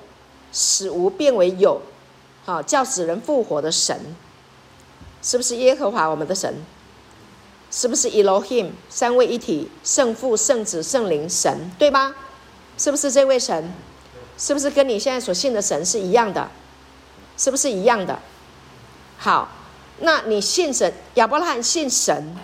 [0.52, 1.81] 使无变为有，
[2.44, 4.00] 好叫死人复活的神，
[5.22, 6.55] 是不是耶和华我们的神？
[7.70, 12.14] 是不是 Elohim 三位一体，圣父、圣子、圣灵神，对吗？
[12.79, 13.72] 是不是这位神？
[14.38, 16.48] 是不是跟你现在所信的神是一样的？
[17.37, 18.20] 是不是一样的？
[19.18, 19.48] 好，
[19.98, 22.37] 那你信神，亚伯拉罕信神，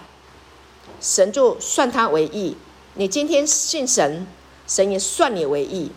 [1.00, 2.56] 神就算他为义。
[2.94, 4.26] 你今天信神，
[4.72, 5.92] 神也算你为义，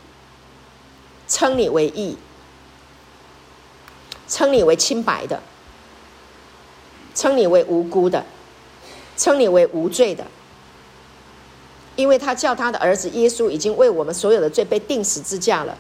[1.29, 2.17] 称你为义，
[4.27, 5.41] 称你为清白的，
[7.13, 8.25] 称你为无辜的。
[9.15, 10.25] 称你为无罪的，
[11.95, 15.77] 因为他叫他的儿子耶稣已经为我们所有的罪被钉十字架了。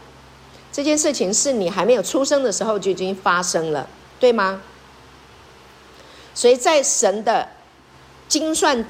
[0.71, 3.89] 这件事情是你还没有出生的时候就已经发生了，
[4.21, 4.61] 对吗？
[6.33, 7.49] 所以在神的
[8.29, 8.85] 精算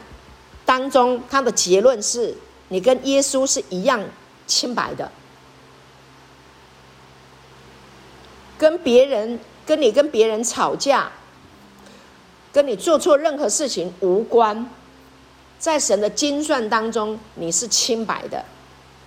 [0.63, 2.37] 当中，他的结论是
[2.69, 4.03] 你跟耶稣是一样
[4.47, 5.11] 清白的，
[8.57, 11.11] 跟别人跟你跟别人吵架。
[12.53, 14.69] 跟你做错任何事情无关，
[15.59, 18.45] 在神的精算当中，你是清白的，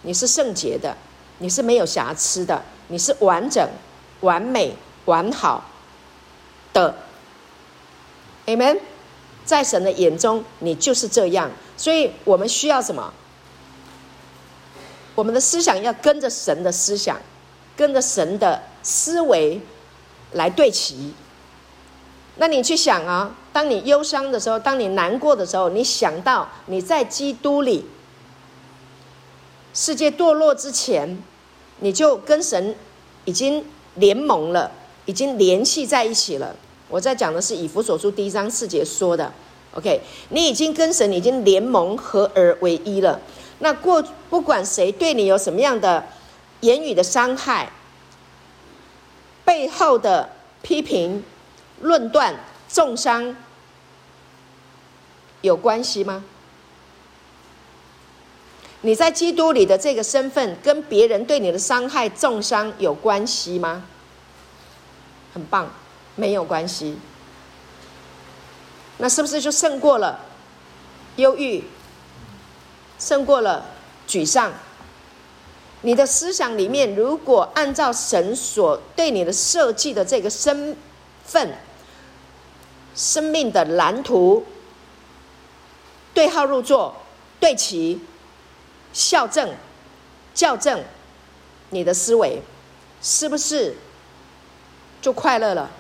[0.03, 0.95] 你是圣洁的，
[1.39, 3.67] 你是没有瑕疵的，你是完整、
[4.21, 5.65] 完美、完好
[6.75, 6.95] 的。
[8.45, 8.81] Amen，
[9.47, 11.51] 在神的眼中，你就是这样。
[11.79, 13.15] 所以我们需要什么？
[15.19, 17.21] 我们的思想要跟着神的思想，
[17.77, 19.61] 跟着神的思维
[20.35, 21.13] 来对齐。
[22.37, 27.85] 那你去想啊，当你忧伤的时候，当你难过的时候，你想到你在基督里，
[29.75, 31.21] 世界堕落之前，
[31.81, 32.77] 你就跟神
[33.25, 33.65] 已经
[33.97, 34.71] 联盟了，
[35.07, 36.55] 已经联系在一起了。
[36.89, 39.33] 我在讲的是以弗所书第一章四节说的。
[39.75, 43.21] OK，你已经跟神已经联盟合而为一了。
[43.59, 46.07] 那过不管谁对你有什么样的
[46.61, 47.71] 言语的伤害，
[49.45, 50.31] 背后的
[50.63, 51.25] 批评。
[51.81, 52.35] 论断、
[52.69, 53.37] 重伤
[55.43, 56.25] 有关系吗？
[58.81, 63.85] 你在基督里的这个身份，跟别人对你的伤害、重伤有关系吗？
[65.33, 65.71] 很棒，
[66.17, 66.99] 没有关系。
[68.97, 70.19] 那是不是就胜过了
[71.15, 71.63] 忧郁？
[72.99, 73.65] 胜过了
[74.09, 74.53] 沮丧？
[75.83, 80.77] 你的思想里面，如果按照神所对你的设计的这个身
[81.25, 81.57] 份，
[82.97, 84.45] 生命的蓝图，
[86.13, 86.97] 对号入座，
[87.39, 88.01] 对齐，
[88.93, 89.55] 校正，
[90.35, 90.83] 校正，
[91.71, 92.43] 你的思维，
[93.01, 93.77] 是不是
[95.01, 95.71] 就快乐了，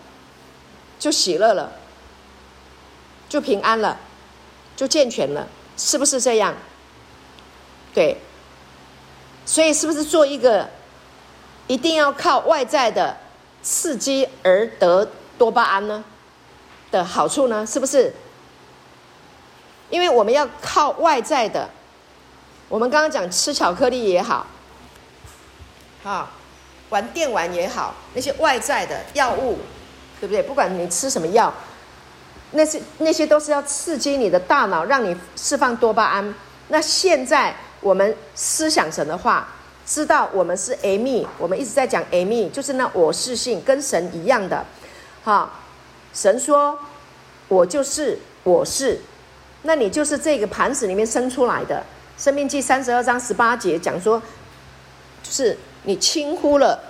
[1.01, 1.73] 就喜乐了，
[3.29, 3.99] 就平安了，
[4.77, 5.49] 就健全了？
[5.77, 6.55] 是不是这样？
[7.99, 8.17] 对，
[9.45, 10.71] 所以是不是做一个
[11.67, 13.17] 一定要靠外在的
[13.61, 16.05] 刺激而得多巴胺呢？
[16.93, 17.67] 的好处呢？
[17.67, 18.15] 是不是？
[19.91, 21.69] 因为我们要靠外在的，
[22.69, 24.47] 我们刚刚讲吃巧克力也好，
[26.05, 26.31] 好
[26.91, 29.59] 玩电玩也好，那些外在的药物，
[30.21, 30.41] 对不对？
[30.41, 31.53] 不管你吃什么药，
[32.53, 36.33] 那些那些都是要刺激你的大脑，让你释放多巴胺。
[36.69, 39.49] 那现在我们思想神的话，
[39.87, 44.65] 知道我们是 Amy，我们一直在讲 Amy，就是那我是性跟神一样的，
[45.23, 45.51] 好。
[46.15, 46.77] 神说
[47.47, 48.99] ：“我就是我是，
[49.63, 51.85] 那你就是这个盘子里面生出来的。”
[52.25, 54.21] 《生命记》三十二章十八节讲说，
[55.23, 56.81] 就是你轻忽了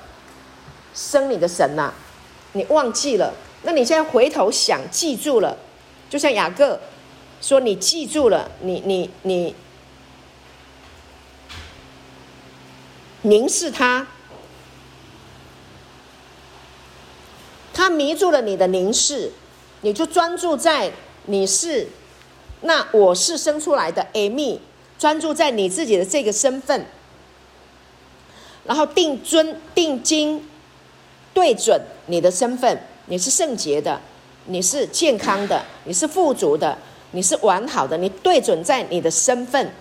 [0.95, 1.93] 生你的神呐、
[2.53, 3.35] 你忘记了。
[3.65, 5.59] 那你现在回头想，记住了，
[6.09, 6.81] 就像雅各
[7.43, 9.55] 说：“你记住了，你你你
[13.23, 14.07] 凝视他。”
[17.73, 19.31] 他迷住了你的凝视，
[19.83, 20.91] 你就专注在
[21.27, 21.87] 你是
[22.63, 24.59] 那我是生出来的 Amy，
[24.99, 26.87] 专注在你自己的这个身份，
[28.65, 30.45] 然后定尊定睛
[31.33, 34.01] 对准你的身份，你是圣洁的，
[34.47, 36.77] 你是健康的，你是富足的，
[37.13, 39.73] 你是完好的，你对准在你的身份。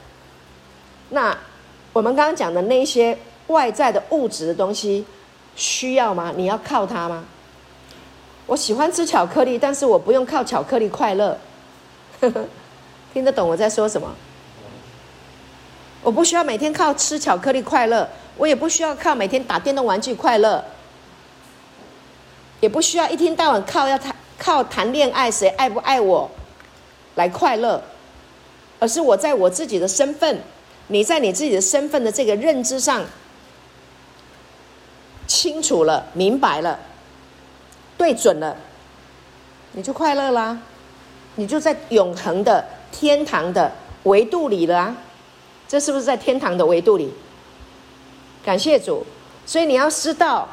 [1.09, 1.35] 那
[1.97, 5.03] 我们刚刚讲的那些外在的物质的东西，
[5.55, 6.31] 需要吗？
[6.35, 7.25] 你要靠它吗？
[8.45, 11.35] 我喜欢吃巧克力，但是我不用靠巧克力快乐。
[13.11, 14.13] 听得懂我在说什么？
[16.03, 18.07] 我不需要每天靠吃巧克力快乐，
[18.37, 20.63] 我也不需要靠每天打电动玩具快乐，
[22.59, 26.29] 也不需要一天到晚靠要谈靠谈恋爱谁爱不爱我
[27.15, 27.81] 来快乐，
[28.77, 30.39] 而是我在我自己的身份，
[30.87, 33.03] 你在你自己的身份的这个认知上
[35.27, 36.79] 清楚了，明白了。
[37.97, 38.55] 对准了，
[39.71, 40.57] 你就快乐啦，
[41.35, 43.71] 你就在永恒的天堂的
[44.03, 44.95] 维度里了啊，
[45.67, 47.11] 这是不是在天堂的维度里？
[48.45, 49.05] 感谢主，
[49.45, 50.47] 所以你要知道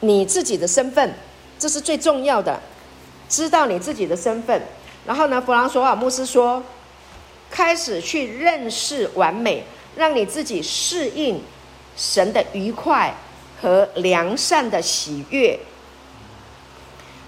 [0.00, 1.12] 你自己的身份，
[1.58, 2.58] 这是最重要的，
[3.28, 4.62] 知道你自己的身份。
[5.04, 6.62] 然后呢，弗朗索瓦牧师说，
[7.56, 9.64] 开始去认识完美，
[9.96, 11.42] 让你自己适应
[11.96, 13.14] 神的愉快
[13.58, 15.58] 和良善的喜悦。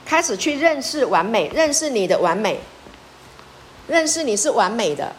[0.04, 2.60] 开始去认识完美，认识你的完美，
[3.86, 5.10] 认识你是完美的。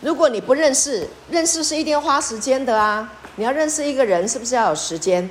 [0.00, 3.12] 如果你不认识，认识是一定要花时间的啊！
[3.34, 5.28] 你要认识一个人，是不是要有时间？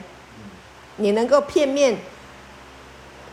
[0.98, 1.98] 你能够片面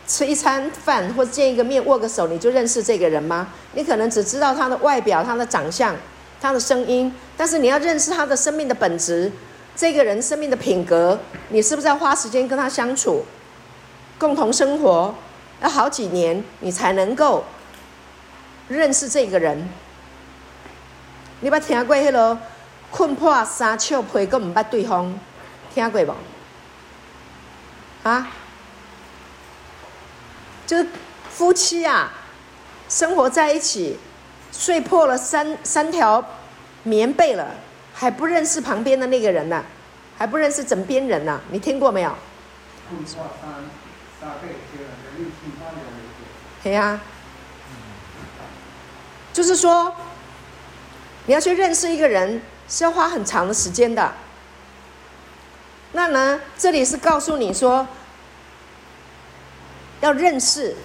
[0.07, 3.49] 吃一餐饭或者见一个面握个手，你就认识这个人吗？
[3.73, 5.93] 你可能只知道他的外表、他的长相、
[6.39, 9.29] 他的声音，但是你要认识他的生命的本质，
[9.75, 13.25] 这个人生命的品格，你是不是要花时间跟他相处，
[14.17, 15.13] 共同生活？
[15.61, 17.43] 要好几年，你才能够
[18.69, 19.67] 认识这个人。
[21.41, 22.37] 你捌听过迄个
[22.91, 25.13] 困破三笑皮，佫唔捌对方，
[25.73, 26.15] 听过无？
[28.03, 28.27] 啊？
[30.67, 30.85] 就是
[31.33, 32.11] 夫妻啊，
[32.87, 33.97] 生活在一起，
[34.51, 36.23] 睡破了三三条
[36.83, 37.55] 棉被了，
[37.93, 39.63] 还不认识旁边的那个人呢，
[40.17, 42.13] 还不认识枕边人呢，你听过没有？
[46.63, 46.99] 对呀，
[49.31, 49.95] 就是说，
[51.27, 54.13] 你要去认识一个人是要花很长的时间的。
[55.93, 57.87] 那呢，这里是告诉你说，
[60.01, 60.75] 要认识，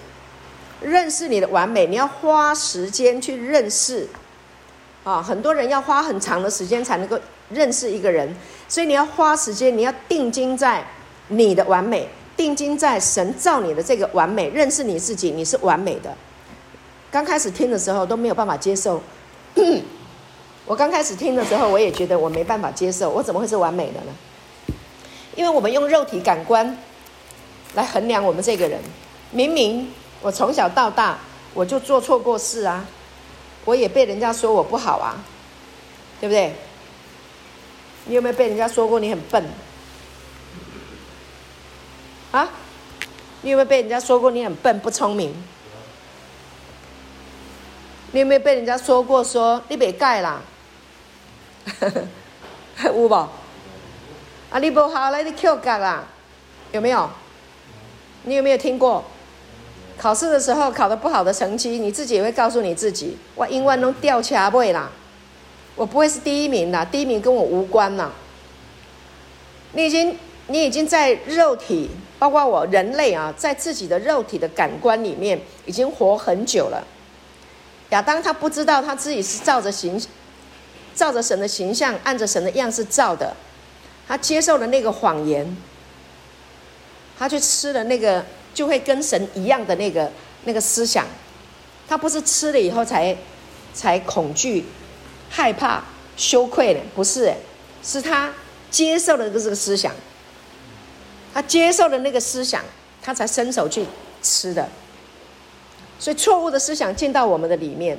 [0.81, 4.09] 认识你的完美，你要花时间去认识。
[5.05, 7.19] 啊，很多人要花很长的时间才能够
[7.51, 8.35] 认识一个人，
[8.69, 10.85] 所以你要花时间，你要定睛在
[11.29, 12.09] 你的完美。
[12.35, 16.13] 定睛在神造你的这个完美，认识你自己，你是完美的。
[17.11, 19.01] 刚开始听的时候都没有办法接受，
[20.65, 24.75] 我刚开始听的时候，我也觉得我没办法接受，我怎么会是完美的呢？
[25.37, 26.77] 因为我们用肉体感官
[27.75, 28.81] 来衡量我们这个人，
[29.31, 31.19] 明明我从小到大
[31.55, 32.85] 我就做错过事啊，
[33.65, 35.17] 我也被人家说我不好啊，
[36.21, 36.55] 对不对？
[38.07, 39.45] 你有没有被人家说过你很笨？
[42.33, 42.49] 啊，
[43.43, 45.35] 你有没有被人家说过你很笨不聪明？
[48.13, 50.43] 你有没有被人家说过说你别盖啦？
[52.85, 53.09] 有无？
[53.13, 56.05] 啊，你不好来你 Q 改啦？
[56.73, 57.09] 有没有？
[58.25, 59.05] 你有没有听过？
[59.99, 64.91] 考试的时候考得不好的成绩，你自己也会告诉你自己：我英文都掉车尾啦，
[65.77, 68.13] 我不会是第一名啦，第一名跟我无关啦。
[69.73, 70.19] 你已经，
[70.49, 71.91] 你已经在肉体。
[72.19, 76.87] 包括我人类啊，在自己的肉体的感官里面已经活很久了。
[77.91, 80.01] 亚当他不知道他自己是照着形，
[80.95, 83.35] 照着神的形象，按着神的样式造的，
[84.07, 85.57] 他接受了那个谎言，
[87.19, 90.11] 他去吃了那个就会跟神一样的那个
[90.45, 91.07] 那个思想。
[91.89, 93.15] 他不是吃了以后才
[93.75, 94.65] 才恐惧、
[95.29, 95.85] 害怕、
[96.17, 97.35] 羞愧的，不是，
[97.83, 98.33] 是他
[98.71, 99.93] 接受了这个思想。
[101.35, 102.63] 他接受了那个思想，
[103.03, 103.85] 他才伸手去
[104.23, 104.69] 吃的。
[105.99, 107.99] 所以错误的思想进到我们的里面，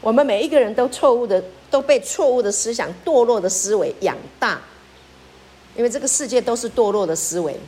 [0.00, 4.60] 我们每一个人都错误的，都被错误的思想、堕落的思维养大。
[5.76, 7.58] 因为这个世界都是堕落的思维。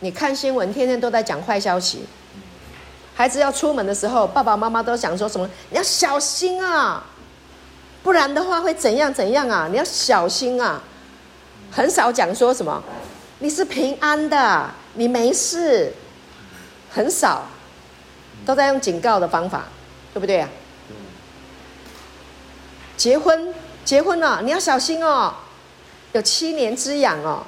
[0.00, 2.04] 你看新闻，天天都在讲坏消息。
[3.14, 5.48] 孩子要出门的时候，爸爸妈妈都想说什么？
[5.70, 7.04] 你要小心啊，
[8.02, 9.66] 不然的话会怎样怎样啊？
[9.70, 10.80] 你要小心啊。
[11.70, 12.82] 很少讲说什么。
[13.40, 15.92] 你是平安的，你没事，
[16.90, 17.46] 很少，
[18.46, 19.64] 都在用警告的方法，
[20.14, 20.48] 对不对啊？
[22.96, 25.34] 结婚，结婚了，你要小心哦，
[26.12, 27.44] 有七年之痒哦，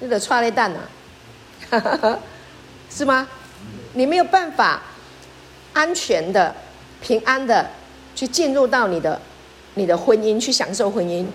[0.00, 0.80] 你的踹雷蛋呢？
[2.90, 3.28] 是吗？
[3.94, 4.82] 你没有办法
[5.72, 6.54] 安全的、
[7.00, 7.70] 平安的
[8.14, 9.20] 去进入到你的、
[9.74, 11.26] 你的婚姻，去享受婚姻，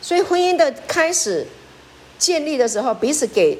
[0.00, 1.46] 所以婚姻的开始。
[2.16, 3.58] 建立的时候，彼此给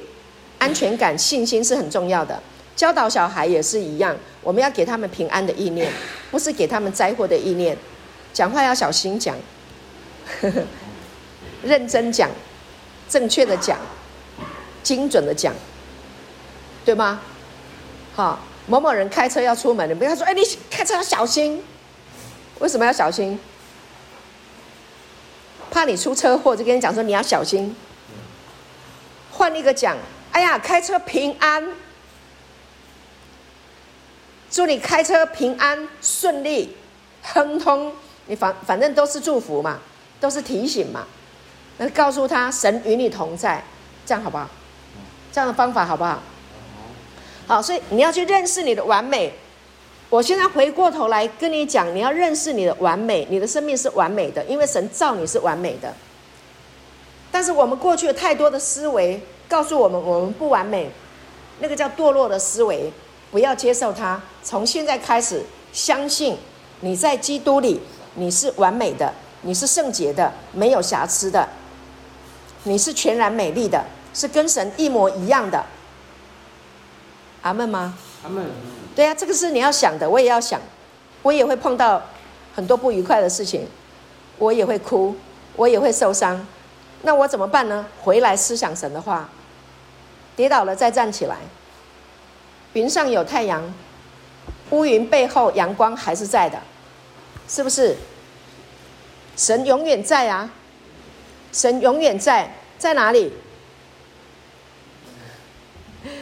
[0.59, 2.41] 安全感、信心是很重要的。
[2.77, 5.93] 教导小孩也是一样，我们要给他们平安的意念，
[6.31, 7.77] 不是给他们灾祸的意念。
[8.33, 9.37] 讲话要小心讲，
[11.65, 12.31] 认真讲，
[13.09, 13.77] 正确的讲，
[14.85, 15.53] 精准的讲，
[16.85, 17.21] 对吗？
[18.15, 21.63] 好，某某人开车要出门，你不要说，哎，你开车要小心。
[22.61, 23.39] 为什么要小心？
[25.71, 27.75] 怕你出车祸，就跟你讲说你要小心。
[29.33, 29.97] 换一个讲，
[30.31, 31.69] 哎呀，开车平安，
[34.51, 36.77] 祝你开车平安顺利，
[37.23, 37.93] 亨通。
[38.27, 39.81] 你反反正都是祝福嘛，
[40.21, 41.07] 都是提醒嘛。
[41.79, 43.65] 那告诉他，神与你同在，
[44.07, 44.49] 这样好不好？
[45.33, 46.23] 这样的方法好不好？
[47.47, 49.33] 好，所以你要去认识你的完美。
[50.11, 55.93] 我现在回过头来跟你讲，你要认识你的完美，你的生命是完美的，因为神造你是完美的。
[57.31, 60.89] 但是我们过去有太多的思维告诉我们，我们不完美，
[61.59, 62.93] 那个叫堕落的思维，
[63.33, 64.23] 不要接受它。
[64.43, 65.43] 从现在开始，
[65.73, 66.37] 相信
[66.81, 67.81] 你在基督里，
[68.15, 71.49] 你是完美的，你是圣洁的，没有瑕疵的，
[72.63, 73.85] 你是全然美丽的，
[74.15, 75.65] 是跟神一模一样的。
[77.45, 77.95] 阿门吗？
[78.23, 78.43] 阿门。
[78.97, 80.59] 对啊，这个是你要想的，我也要想，
[81.23, 82.03] 我也会碰到
[82.55, 83.69] 很多不愉快的事情，
[84.39, 85.15] 我也会哭，
[85.55, 86.47] 我也会受伤。
[87.03, 87.85] 那我怎么办呢？
[88.03, 89.29] 回来思想神的话，
[90.35, 91.37] 跌倒了再站起来。
[92.73, 93.63] 云上有太阳，
[94.71, 96.59] 乌云背后阳光还是在的，
[97.47, 97.95] 是不是？
[99.37, 100.49] 神永远在啊！
[101.53, 103.33] 神永远在，在哪里？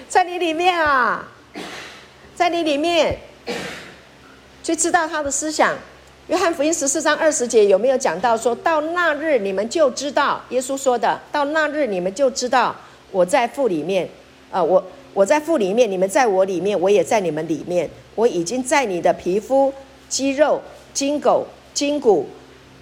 [0.09, 1.29] 在你里面啊，
[2.35, 3.19] 在你里面，
[4.63, 5.77] 去知道他的思想，
[6.29, 12.75] 约翰福音十四章二十节有没有讲到说，到那日你们就知道，耶稣说的，到那日你们就知道
[13.11, 14.09] 我在父里面，
[14.51, 14.85] 啊、我
[15.15, 19.73] 我在父里面，你们在我里面，我也在你们里面，我已经在你的皮肤、
[20.09, 20.61] 肌肉、
[20.95, 22.29] 筋骨、筋骨，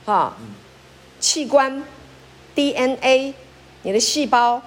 [0.05, 0.37] 哈，
[1.19, 1.83] 器官、
[2.55, 3.35] DNA，
[3.83, 4.61] 你的细胞，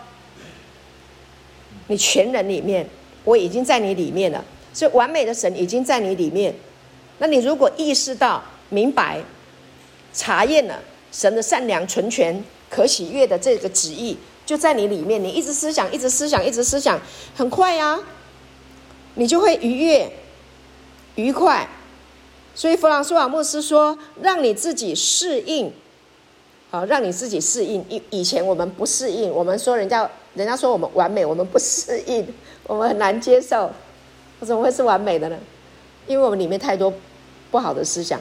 [1.87, 2.87] 你全人里面，
[3.23, 4.43] 我已经在你里面了。
[4.73, 6.53] 所以完美的神已经在你里面，
[7.19, 9.21] 那你如果意识到、明白、
[10.13, 10.79] 查验了
[11.11, 15.23] 神的善良、纯全、可喜悦的这个旨意，就在你里面。
[15.23, 16.99] 你一直思想，一直思想，一直思想，
[17.35, 17.99] 很快呀，
[19.13, 20.11] 你就会愉悦、
[21.15, 21.67] 愉快。
[22.55, 25.71] 所以弗朗索瓦牧师说：“让你自己适应，
[26.71, 27.85] 好，让你自己适应。
[27.89, 32.27] 以以前我们不适应，我们说人家，人家说我们完美，我们不适应，
[32.67, 33.71] 我们很难接受。”
[34.39, 35.37] 我怎么会是完美的呢？
[36.05, 36.93] 因为我们里面太多
[37.49, 38.19] 不好的思想，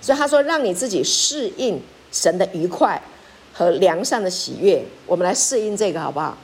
[0.00, 1.78] 所以他说，让你自己适应
[2.10, 3.00] 神的愉快
[3.52, 4.82] 和良善的喜悦。
[5.06, 6.38] 我们来适应这个好不好？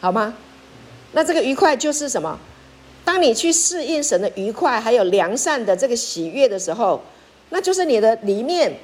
[0.00, 0.34] 好吗？
[1.12, 2.38] 那这个愉快就是什么？
[3.06, 7.00] 当你去适应神的愉快还有良善的这个喜悦的时候，
[7.50, 8.74] 那就是你的里面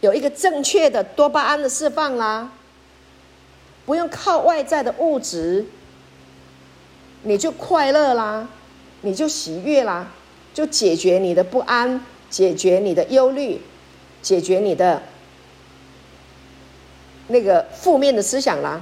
[0.00, 2.50] 有一个正确的多巴胺的释放啦，
[3.90, 5.66] 不用靠外在的物质，
[7.24, 8.48] 你就快乐啦。
[9.00, 10.06] 你就喜悦啦，
[10.54, 13.60] 就解决你的不安，解决你的忧虑，
[14.22, 15.02] 解决你的
[17.26, 18.80] 那个负面的思想啦。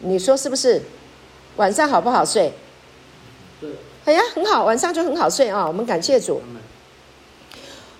[0.00, 0.82] 你说是不是？
[1.54, 2.52] 晚上好不好睡？
[3.60, 3.70] 对。
[4.04, 5.64] 哎呀，很好，晚上就很好睡啊。
[5.64, 6.42] 我们感谢主。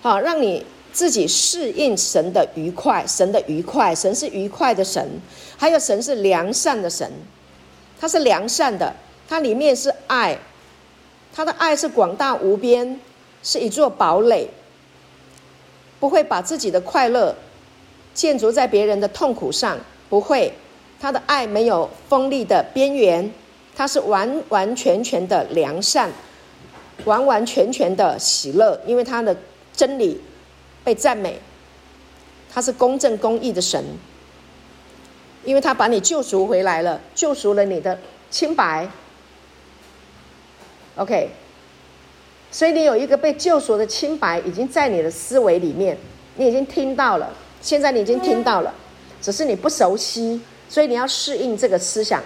[0.01, 0.65] 好，让你
[0.95, 5.05] 自己适应神的愉快，神的愉快，神是愉快的神，
[5.57, 7.11] 还有神是良善的神，
[7.99, 8.95] 他是良善的，
[9.27, 10.39] 它里面是爱。
[11.35, 12.97] 他的爱是广大无边，
[13.43, 14.47] 是一座堡垒，
[15.99, 17.35] 不会把自己的快乐
[18.13, 19.77] 建筑在别人的痛苦上，
[20.09, 20.53] 不会。
[21.01, 23.29] 他的爱没有锋利的边缘，
[23.75, 26.09] 他是完完全全的良善，
[27.03, 29.35] 完完全全的喜乐，因为他的
[29.75, 30.21] 真理
[30.85, 31.37] 被赞美。
[32.53, 33.83] 他是公正公义的神，
[35.43, 37.99] 因为他把你救赎回来了，救赎了你的
[38.31, 38.87] 清白。
[40.95, 41.31] OK，
[42.49, 45.97] 所以你有一个被救赎的清白，已经在你的思维里面，
[46.37, 47.33] 你已经听到了。
[47.59, 48.73] 现在你已经听到了，
[49.21, 52.23] 只是你不熟悉，所以你要适应这个思想，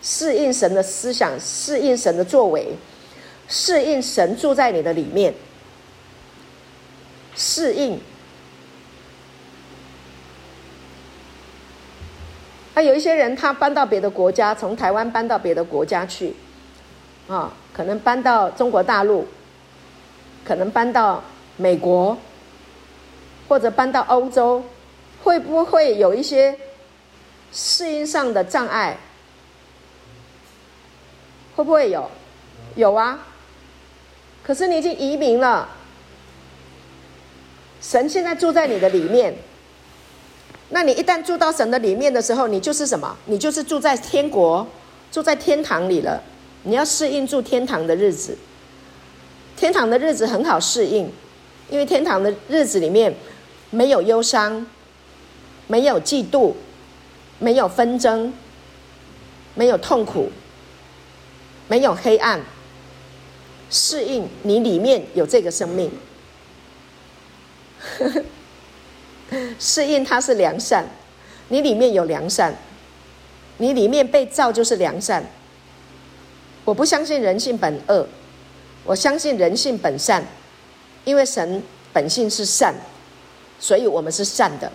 [0.00, 2.68] 适应神的思想，适应神的作为，
[3.46, 5.34] 适应神住在你的里面，
[7.36, 8.00] 适应。
[12.74, 16.34] 那有一些人，他搬到别的国家，从台湾搬到别的国家去，
[17.28, 17.52] 啊。
[17.72, 19.28] 可能搬到中国大陆，
[20.44, 21.22] 可能搬到
[21.58, 22.16] 美国，
[23.48, 24.64] 或者搬到欧洲，
[25.22, 26.58] 会不会有一些
[27.52, 28.96] 适应上的障碍？
[31.54, 32.10] 会不会有？
[32.76, 33.18] 有啊。
[34.42, 35.68] 可是你已经移民了，
[37.88, 39.32] 神现在住在你的里面。
[40.70, 43.16] 那你一旦住到神的里面的时候，你就是什么？
[43.26, 44.66] 你就是住在天国，
[45.12, 46.20] 住在天堂里了。
[46.64, 48.36] 你要适应住天堂的日子，
[49.56, 51.08] 天堂的日子很好适应，
[51.70, 53.14] 因为天堂的日子里面
[53.70, 54.66] 没有忧伤，
[55.68, 56.54] 没有嫉妒，
[57.38, 58.32] 没有纷争，
[59.54, 60.32] 没有痛苦，
[61.68, 62.40] 没有黑暗。
[63.70, 65.88] 适应你里面有这个生命，
[69.58, 70.84] 适应它是良善，
[71.48, 72.54] 你里面有良善，
[73.58, 75.24] 你里面被造就是良善。
[76.64, 78.06] 我不相信人性本恶，
[78.84, 80.24] 我相信人性本善，
[81.04, 81.62] 因为神
[81.92, 82.74] 本性是善，
[83.58, 84.70] 所以我们是善的。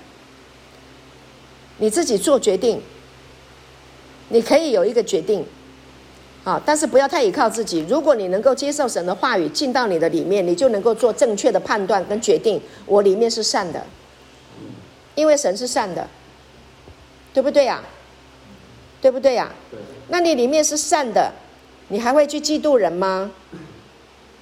[1.77, 2.81] 你自己做决定，
[4.29, 5.45] 你可以有一个决定，
[6.43, 7.85] 啊，但是不要太依靠自己。
[7.87, 12.59] 如果你能够接受神的话语进到你的里面，你就能够做正确的判断跟决定。
[12.85, 13.85] 我里面是善的，
[15.13, 16.07] 因为神是善的，
[17.33, 17.83] 对不对呀？
[18.99, 19.51] 对不对呀？
[20.09, 21.31] 那你里面是善的。
[21.89, 23.29] 你还会去嫉妒人吗？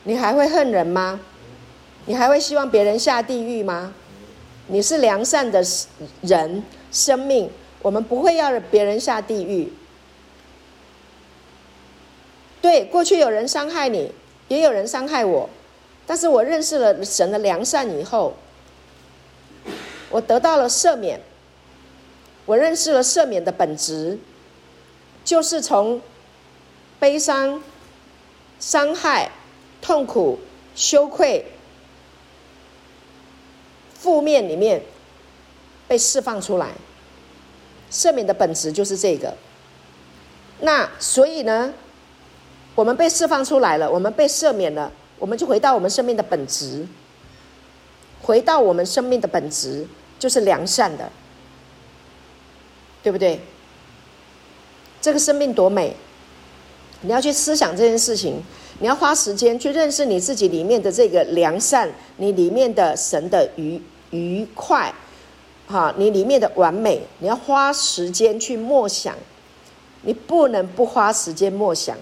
[0.04, 1.20] 你还会恨人吗？
[2.06, 3.94] 你还会希望别人下地狱吗？
[4.68, 5.62] 你是良善的
[6.22, 7.50] 人，生命，
[7.82, 9.74] 我们不会要别人下地狱。
[12.62, 14.12] 对，过去有人伤害你，
[14.48, 15.50] 也有人伤害我，
[16.06, 18.36] 但是我认识了神的良善以后，
[20.10, 21.22] 我得到了赦免。
[22.46, 24.18] 我认识了赦免的本质，
[25.24, 26.02] 就是从。
[27.02, 27.64] 悲伤、
[28.60, 29.32] 伤害、
[29.82, 30.38] 痛苦、
[30.76, 31.46] 羞愧，
[33.94, 34.82] 负面里面
[35.88, 36.72] 被释放出来。
[37.90, 39.34] 赦免的本质就是这个。
[40.60, 41.74] 那所以呢，
[42.80, 46.88] 我们被释放出来了，我们被赦免了，我们就回到我们生命的本质，
[48.22, 49.86] 回到我们生命的本质
[50.18, 51.12] 就是良善的，
[53.04, 53.42] 对不对？
[55.02, 55.94] 这个生命多美！
[57.02, 58.42] 你要去思想这件事情，
[58.80, 64.94] 你要花时间去认识你自己里面的这个良善，你里面的神的愉愉快，
[65.68, 69.18] 哈，你里面的完美，你要花时间去默想，
[70.04, 71.98] 你不能不花时间默想。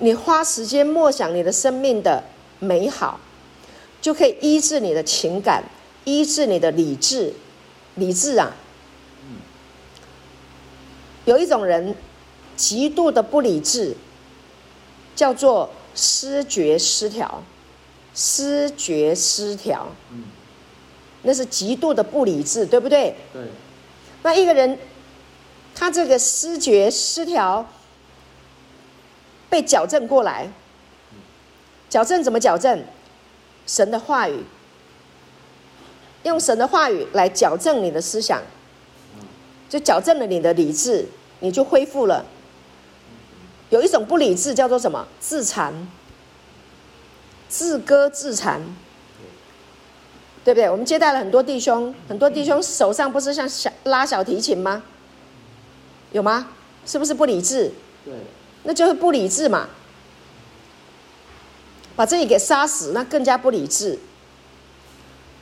[0.00, 2.24] 你花时间默想你的生命的
[2.58, 3.20] 美好，
[4.00, 5.62] 就可以医治你的情感，
[6.04, 7.32] 医治你的理智，
[7.94, 8.54] 理智啊。
[11.26, 11.94] 有一种人
[12.56, 13.94] 极度的不理智，
[15.14, 17.42] 叫做失觉失调，
[18.14, 19.86] 失觉失调，
[21.22, 23.14] 那是极度的不理智，对不对？
[23.32, 23.42] 对。
[24.22, 24.78] 那一个人，
[25.74, 27.66] 他这个失觉失调
[29.50, 30.48] 被矫正过来，
[31.90, 32.82] 矫正怎么矫正？
[33.66, 34.44] 神的话语，
[36.22, 38.40] 用神的话语来矫正你的思想。
[39.68, 41.06] 就矫正了你的理智，
[41.38, 42.24] 你就恢复了。
[43.68, 45.06] 有一种不理智叫做什么？
[45.20, 45.86] 自残，
[47.48, 48.60] 自割自残，
[50.44, 50.68] 对不对？
[50.68, 54.82] 我们接待了很多弟兄，很多弟兄手上不是像小拉小提琴吗？
[56.10, 56.48] 有吗？
[56.84, 57.70] 是不是不理智？
[58.04, 58.12] 对，
[58.64, 59.68] 那就是不理智嘛。
[61.96, 63.98] 把自己给杀死，那更加不理智。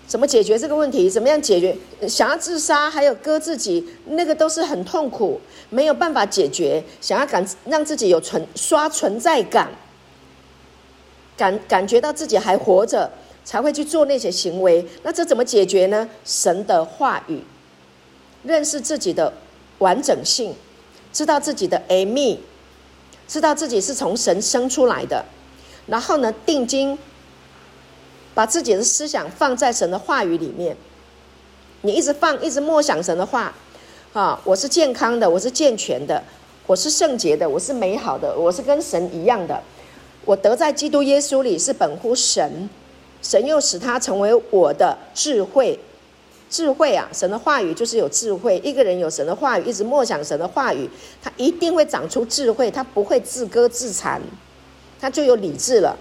[0.08, 1.08] 怎么解决这个问题？
[1.08, 1.76] 怎么样解决？
[2.08, 6.82] 想要自杀，还有割自己，那个都是很痛苦，没有办法解决。
[7.00, 9.68] 想要感让自己有存刷存在感，
[11.36, 13.10] 感感觉到自己还活着，
[13.44, 14.84] 才会去做那些行为。
[15.02, 16.08] 那这怎么解决呢？
[16.24, 17.42] 神的话语，
[18.42, 19.32] 认识自己的
[19.78, 20.54] 完整性，
[21.12, 22.38] 知道自己的 Amy，
[23.28, 25.24] 知道自己是从神生出来的，
[25.86, 26.98] 然后呢，定睛。
[28.34, 30.76] 把自己的思想放在神的话语里面，
[31.80, 33.52] 你一直放，一直默想神的话，
[34.12, 36.22] 啊，我是健康的，我是健全的，
[36.64, 39.60] 我是圣洁的，我是美好的，我是跟神一样的，
[40.24, 42.70] 我得在基督耶稣里是本乎神，
[43.20, 45.80] 神又使他成为我的智慧，
[46.50, 50.88] 智慧啊，神的话语就是有智慧，一个人有神的话语，一直默想神的话语，
[51.22, 54.20] 他一定会长出智慧，他不会自割自残，
[55.00, 55.96] 他就有理智了。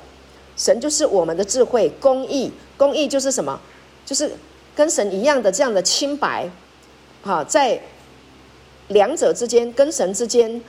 [0.56, 3.60] 神就是我们的智慧，公义，公义就是什么？
[4.06, 4.32] 就是
[4.76, 6.50] 跟神一样的这样的清白，
[7.22, 7.80] 好，在
[8.88, 10.62] 两者之间，跟神之间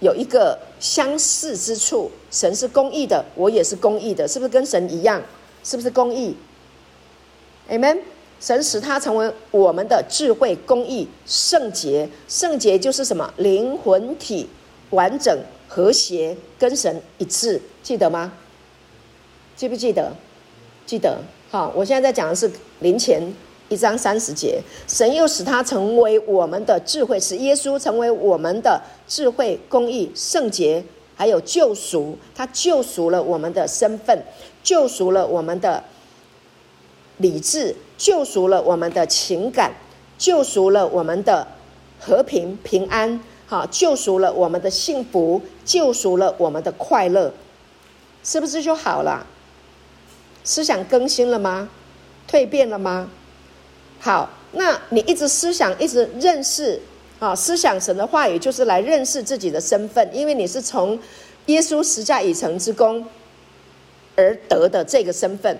[0.00, 2.10] 有一个相似之处。
[2.30, 5.22] 神是公义的，我也是公义的，是不是跟神一样？
[5.62, 6.36] 是不是公义
[7.68, 7.98] ？Amen。
[8.38, 12.08] 神使他成为我们的智慧、公义、圣洁。
[12.28, 13.32] 圣洁就是什么？
[13.38, 14.48] 灵魂体
[14.90, 18.32] 完整、和谐，跟神一致，记得吗？
[19.56, 20.12] 记不记得？
[20.84, 21.18] 记得。
[21.50, 23.22] 好，我现在在讲的是林前
[23.68, 24.60] 一章三十节。
[24.86, 30.84] 神又使他成为我们的智慧，使耶稣成为我们的智慧、公义、圣洁，
[31.14, 32.18] 还有救赎。
[32.34, 34.22] 他救赎了我们的身份，
[34.62, 35.82] 救赎了我们的
[37.16, 39.72] 理智，救赎了我们的情感，
[40.18, 41.46] 救赎了我们的
[41.98, 43.20] 和平平安。
[43.46, 47.32] 好，救赎了我们的幸福，救赎了我们的快乐，
[48.24, 49.24] 是不是就好了？
[50.42, 51.68] 思想更新了吗？
[52.28, 53.08] 蜕变了吗？
[54.00, 56.82] 好，那你一直思想，一直认识
[57.20, 60.98] 啊，思想神的话语，就是来认识自己的身份，因为你是从
[61.46, 63.06] 耶稣十架已成之功
[64.16, 65.56] 而得的这个身份，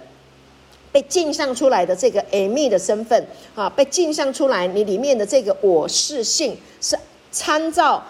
[0.96, 6.98] 被镜像出来的这个 Amy 的身份啊，被镜像出来，你里面的这个我是性是
[7.30, 8.02] 参照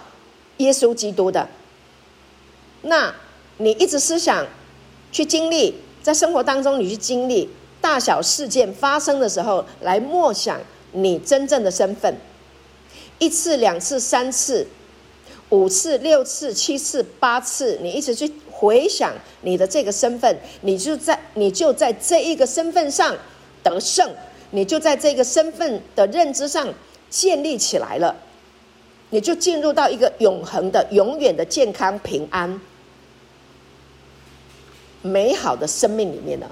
[0.58, 1.48] 耶稣基督的。
[2.82, 3.12] 那
[3.56, 4.46] 你一直思想，
[5.10, 5.74] 去经历。
[6.00, 10.60] 在生活当中，你去经历大小事件发生的时候，来默想
[10.92, 12.16] 你真正的身份。
[13.18, 14.64] 一次、两次、三次、
[15.48, 23.14] 五次、六次、七次、八次，你一直去回想你的这个身份，你就在你就在这一个身份上
[23.62, 24.10] 得胜，
[24.52, 26.66] 你就在这个身份的认知上
[27.10, 28.16] 建立起来了，
[29.10, 32.58] 你就进入到一个永恒的、永远的健康平安。
[35.02, 36.50] 美好的生命里面了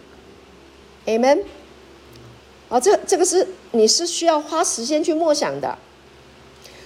[1.07, 1.43] ，Amen。
[2.69, 5.77] 哦，这这个是你是需要花时间去默想的，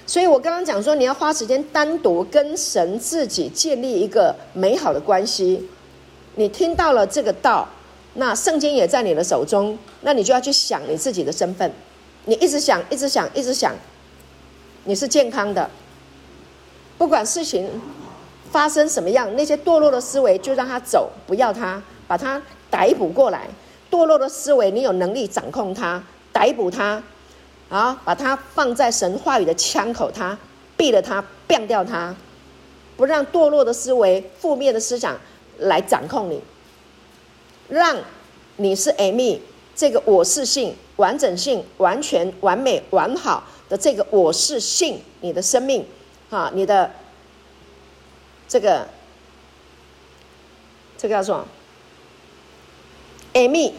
[0.08, 5.68] 所以我刚刚讲说，你要花时间单独跟神自己建立一个美好的关系。
[6.36, 7.68] 你听到了这个道，
[8.14, 11.70] 那圣经也在你的手中，那你就要去想你自己的身份。
[12.24, 13.74] 你一直想，一直想，一直想，
[14.84, 15.68] 你是健康的。
[16.96, 17.68] 不管事情
[18.50, 22.40] 发生什么样，那些堕落的思维就让它走，不要它，把它
[22.70, 23.46] 逮捕过来。
[23.90, 26.02] 堕落的思维，你有能力掌控它，
[26.32, 27.02] 逮捕它，
[27.68, 30.36] 啊，把它放在神话语的枪口，它
[30.76, 32.14] 毙了它，毙掉它，
[32.96, 35.18] 不让堕落的思维、负面的思想
[35.58, 36.42] 来掌控你。
[37.68, 37.98] 让
[38.56, 39.40] 你是 Amy
[39.76, 45.86] 这个我是性完整性完全完美完好的这个我是性，你的生命，
[46.30, 46.90] 啊，你的
[48.48, 48.88] 这个
[50.96, 51.46] 这个叫做
[53.34, 53.74] Amy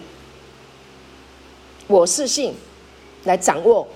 [1.88, 2.54] 我是性
[3.30, 3.88] 来掌握，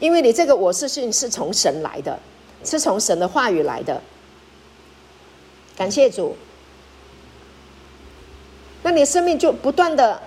[0.00, 2.18] 因为你这个我是性是从神来的，
[2.64, 4.02] 是从神的话语来的。
[5.76, 6.34] 感谢主。
[8.82, 10.22] 那你生命就不断的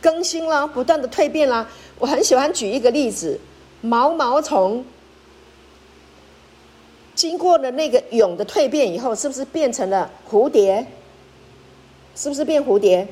[0.00, 1.68] 更新了，不断的蜕变了。
[1.98, 3.40] 我很喜欢举一个例子：
[3.80, 4.84] 毛毛虫
[7.16, 10.86] 经过了那个蛹的蜕变以后，是不是变成了蝴蝶？
[12.14, 13.08] 是不是变蝴蝶？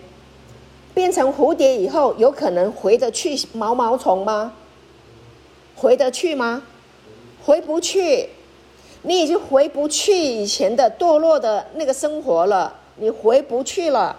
[0.94, 4.52] 变成蝴蝶以后，有可能回得去毛毛虫吗？
[5.74, 6.62] 回得去吗？
[7.44, 8.30] 回不去。
[9.02, 12.74] 你已经回不去以前的堕落的那个生活了。
[12.96, 14.16] 你回不去了，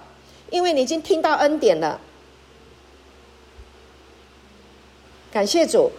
[0.49, 1.99] 因为你已经听到恩典了。
[5.31, 5.91] 感谢主，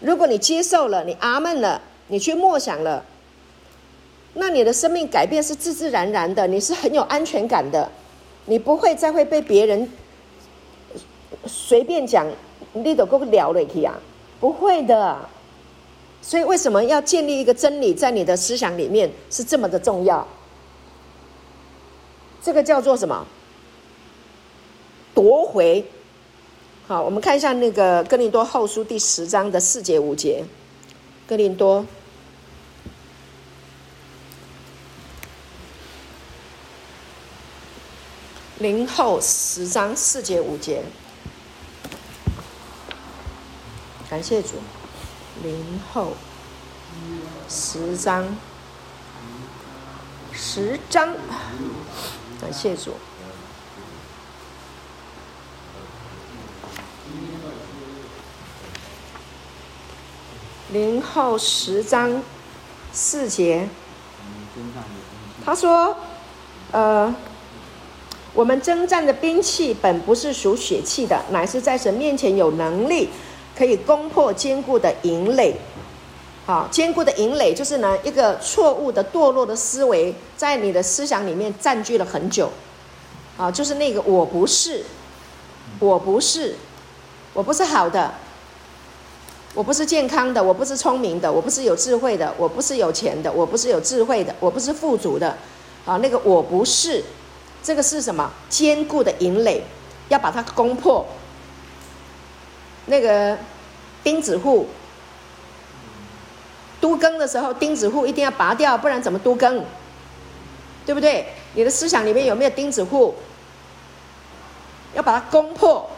[0.00, 3.04] 如果你接受了，你阿门了，你去默想了，
[4.34, 7.90] 那你的生命改变是自自然然的，你是很有安全感的，
[8.48, 9.88] 你不会再会被别人
[11.46, 12.26] 随便讲
[12.72, 13.94] 你都够了了去啊，
[14.40, 15.18] 不会的。
[16.20, 20.26] 所以为什么要建立一个真理在你的思想里面是这么的重要？
[22.42, 23.26] 这个叫做什么？
[25.14, 25.84] 夺回。
[26.86, 30.42] 好，我们看一下那个哥林多后书第十章的四节五节。
[31.26, 31.84] 哥林多
[38.60, 40.82] 零后十章四节五节。
[44.10, 44.54] 感谢主。
[45.44, 46.14] 零后
[47.48, 48.36] 十章
[50.32, 51.14] 十章。
[52.40, 52.94] 感谢主。
[60.72, 62.22] 零后十章
[62.92, 63.68] 四节，
[65.44, 65.96] 他说
[66.72, 67.14] ：“呃，
[68.38, 73.08] 我们征战的兵器本不是属血气的，乃是在神面前有能力，
[73.56, 75.56] 可以攻破坚固的营垒。”
[76.46, 82.48] 好，坚固的营垒就是呢，一个错误的堕落的思维，在你的思想里面占据了很久，
[83.36, 84.84] 啊，就是那个我不是，
[85.80, 86.54] 我不是，
[87.32, 88.14] 我不是好的，
[89.52, 95.36] 我不是健康的，我不是聪明的，我不是有智慧的，我不是有钱的，我不是有智慧的，我不是富足的，
[95.84, 97.02] 啊，那个我不是，
[97.62, 98.30] 这个是什么？
[98.48, 99.62] 坚固的营垒，
[100.08, 101.06] 要把它攻破。
[102.86, 103.36] 那个
[104.02, 104.68] 钉子户。
[106.80, 109.64] 都更的时候，钉子户一定要拔掉，不然怎么都更？
[110.86, 111.26] 对不对？
[111.54, 113.16] 你的思想里面有没有钉子户？
[114.94, 115.90] 要把它攻破。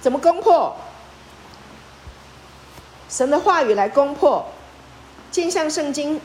[0.00, 0.76] 怎么攻破？
[3.08, 4.46] 神的话语来攻破。
[5.32, 6.20] 镜像圣经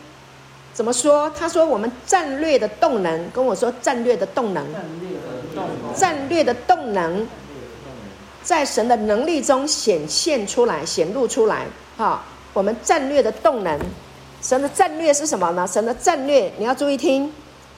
[0.74, 1.30] 怎么说？
[1.38, 4.65] 他说：“我们战略的动能，跟我说战略的动能，
[5.95, 7.28] 战略的动能，
[8.43, 11.65] 在神的能力中显现出来，显露出来，
[11.97, 13.80] 哈。”我们战略的动能，
[14.41, 15.67] 神的战略是什么呢？
[15.67, 17.32] 神的战略，你要注意听，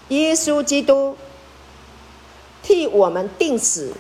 [0.07, 1.15] 耶稣基督
[2.63, 3.91] 替我们定死、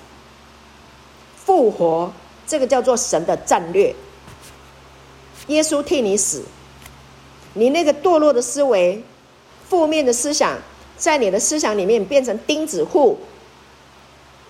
[1.35, 2.11] 复活，
[2.47, 3.93] 这个叫做神的战略。
[5.47, 6.43] 耶稣替你死，
[7.53, 9.03] 你那个堕落的思维、
[9.67, 10.57] 负面的思想，
[10.97, 13.17] 在你的思想里面变成钉子户，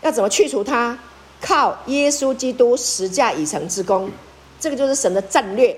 [0.01, 0.97] 要怎么去除它？
[1.41, 4.07] 靠耶稣基督十架已成之功，
[4.59, 5.75] 这个就是神的战略。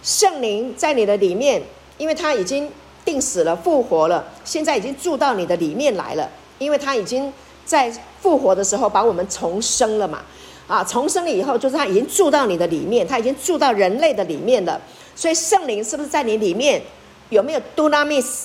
[0.00, 1.60] 圣灵在你的里面，
[1.98, 2.70] 因为他已经
[3.04, 6.30] 钉死了、复活了，现在已经住到你的里面来了。
[6.58, 7.32] 因为他已经
[7.64, 10.22] 在复活的时候把我们重生了嘛，
[10.68, 14.80] 啊，重生了以后就是他已经住到你的里面，他已经住到人类的里面了。
[15.20, 16.80] 所以圣灵是不是在你里面？
[17.28, 18.44] 有没有 dunamis？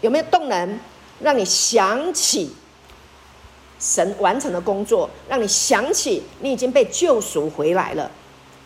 [0.00, 0.80] 有没有动能，
[1.20, 2.50] 让你想起
[3.78, 8.10] 神完成的工作，让你想起你已经被救赎回来了？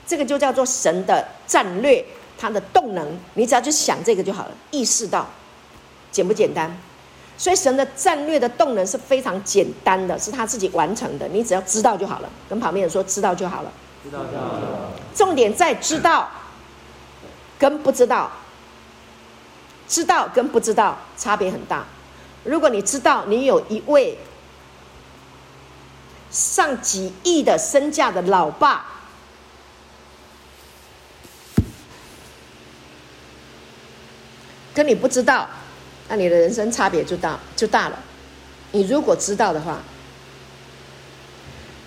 [0.06, 2.04] 这个就叫做神的战略，
[2.38, 5.28] 它的动能，你只要去想这个就好了，意识到，
[6.12, 6.80] 简不简单？
[7.36, 12.30] 所以神的战略的动能是非常简单的，是他自己完成的，你只要知道就好了。
[12.48, 13.72] 跟旁边人说，知道就好了。
[14.04, 14.92] 知道就好了。
[15.12, 16.30] 重点在知道
[17.61, 18.32] 跟不知道，
[19.86, 21.84] 知道跟不知道差别很大。
[22.42, 24.18] 如果你知道你有一位
[26.30, 28.86] 上几亿的身价的老爸，
[34.72, 35.46] 跟你不知道，
[36.08, 37.98] 那你的人生差别就大就大了。
[38.72, 39.80] 你如果知道的话，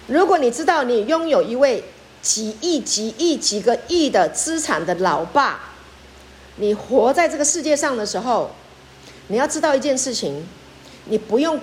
[0.05, 1.84] 如果你知道你拥有一位
[2.24, 5.76] 几亿、几亿、几个亿的资产的老爸，
[6.55, 8.55] 你活在这个世界上的时候，
[9.28, 10.43] 你要知道一件事情，
[11.05, 11.59] 你不用，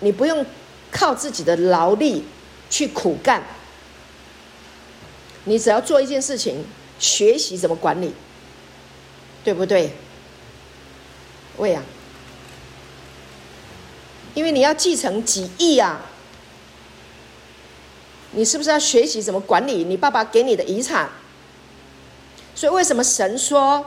[0.00, 0.46] 你不用
[0.90, 2.24] 靠自己的劳力
[2.70, 3.42] 去苦干，
[5.44, 6.64] 你只要做一件事情，
[7.00, 8.14] 学习怎么管理，
[9.42, 9.92] 对不对？
[11.58, 11.82] 为啊，
[14.34, 16.00] 因为你要继承几亿啊，
[18.32, 21.08] 你是不是要学习怎么管理你爸爸给你的遗产？
[22.54, 23.84] 所以为什么神说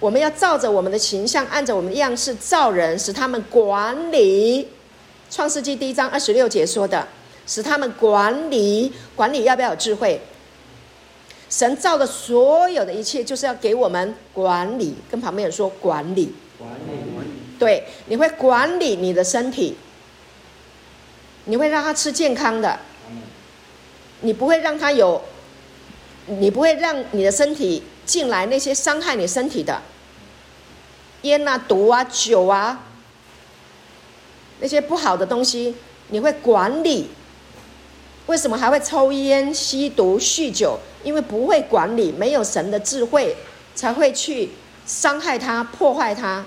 [0.00, 4.68] 我们要照着我们的形象，按着我们的样式造人，使他们管理？
[5.30, 7.06] 创世纪第一章二十六节说的，
[7.46, 10.20] 使他们管理，管理要不要有智慧？
[11.48, 14.94] 神造的所有的一切，就是要给我们管理。
[15.10, 16.32] 跟旁边人说管理。
[16.58, 17.28] 管理，
[17.58, 19.76] 对，你会管理你的身体，
[21.44, 22.78] 你会让他吃健康的，
[24.20, 25.22] 你不会让他有，
[26.26, 29.80] 你不会让你的身体进来那些伤害你身体的
[31.22, 32.84] 烟啊、毒啊、酒啊，
[34.60, 35.74] 那些不好的东西，
[36.08, 37.10] 你会管理。
[38.26, 40.78] 为什么还会抽烟、吸毒、酗酒？
[41.02, 43.36] 因为不会管理，没有神的智慧，
[43.74, 44.50] 才会去。
[44.86, 46.44] 伤害他，破坏他，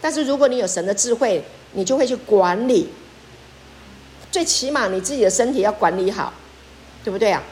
[0.00, 2.88] 但是如果你有神的智慧，你就会去管理。
[4.30, 6.32] 最起码你自己的身体要管理好，
[7.04, 7.42] 对不对啊？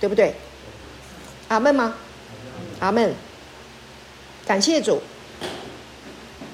[0.00, 0.34] 对不对？
[1.48, 1.94] 阿门吗？
[2.80, 3.14] 阿门。
[4.46, 5.00] 感谢主。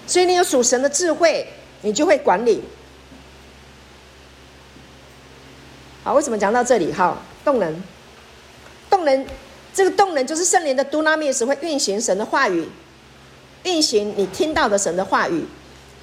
[0.07, 1.47] 所以你有属神的智慧，
[1.80, 2.62] 你就会管理。
[6.05, 6.93] 好，为什么讲到这里？
[6.93, 7.83] 哈，动能，
[8.91, 9.26] 动能。
[9.74, 12.68] 这个动能就是圣灵的 Dunamis 会运行神的话语，
[13.62, 15.47] 运行你听到的神的话语，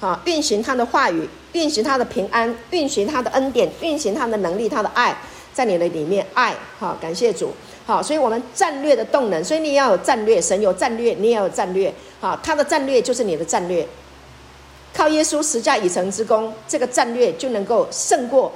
[0.00, 5.16] 好，运行他的话语，运行他的平安，运行他的恩典，运行他的能力，他的爱
[5.52, 7.52] 在你的里面，爱，好，感谢主，
[7.86, 13.86] 好，所以我们战略的动能，所以你要有战略，神有战略，你也要有战略，好，他的战略就是你的战略，
[14.94, 18.52] 靠耶稣十架已成之功，这个战略就能够胜过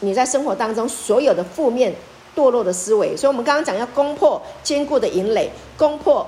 [0.00, 1.94] 你在生活当中所有的负面。
[2.36, 6.24] 堕落的思维，所以我们刚刚讲要攻破坚固的营垒，攻破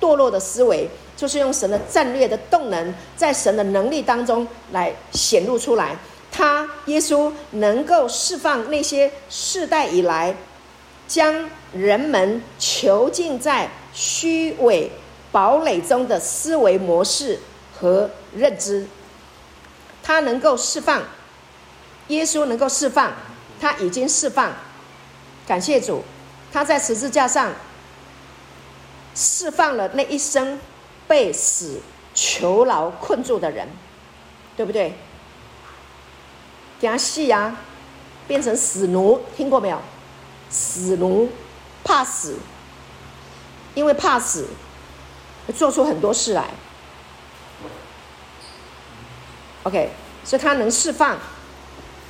[0.00, 5.96] 堕落的思维，就是用神的战略的动能，在神的能力当中来显露出来。
[6.38, 10.36] 他耶稣能够释放那些世代以来
[11.08, 14.92] 将人们囚禁在虚伪
[15.32, 17.40] 堡垒中的思维模式
[17.76, 18.86] 和认知。
[20.00, 21.02] 他能够释放，
[22.06, 23.14] 耶稣能够释放，
[23.60, 24.52] 他已经释放。
[25.44, 26.04] 感谢主，
[26.52, 27.52] 他在十字架上
[29.12, 30.60] 释放了那一生
[31.08, 31.80] 被死
[32.14, 33.66] 囚牢困住的人，
[34.56, 34.94] 对不对？
[36.80, 37.56] 给他戏啊，
[38.26, 39.80] 变成死奴，听过没有？
[40.50, 41.28] 死奴
[41.84, 42.36] 怕死，
[43.74, 44.46] 因为怕死，
[45.56, 46.44] 做出很多事来。
[49.64, 49.90] OK，
[50.24, 51.18] 所以他能释放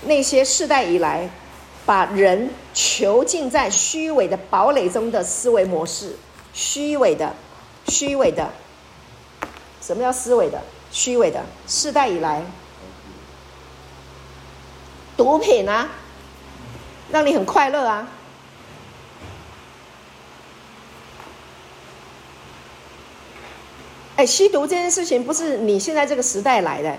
[0.02, 1.28] 那些世代以来。
[1.86, 6.16] 把人囚禁在虚伪的堡垒中的思维模式，
[6.52, 7.34] 虚伪的，
[7.86, 8.50] 虚伪的，
[9.80, 10.60] 什么叫思维的？
[10.92, 12.44] 虚伪的，世代以来，
[15.18, 15.88] 毒品啊，
[17.10, 18.08] 让你很快乐啊。
[24.14, 26.96] 哎，吸毒这件事情不是你现在这个时代来的。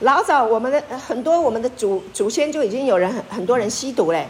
[0.00, 4.28] 老早我们的很多我们的祖祖先就已经有人很很多人吸毒嘞，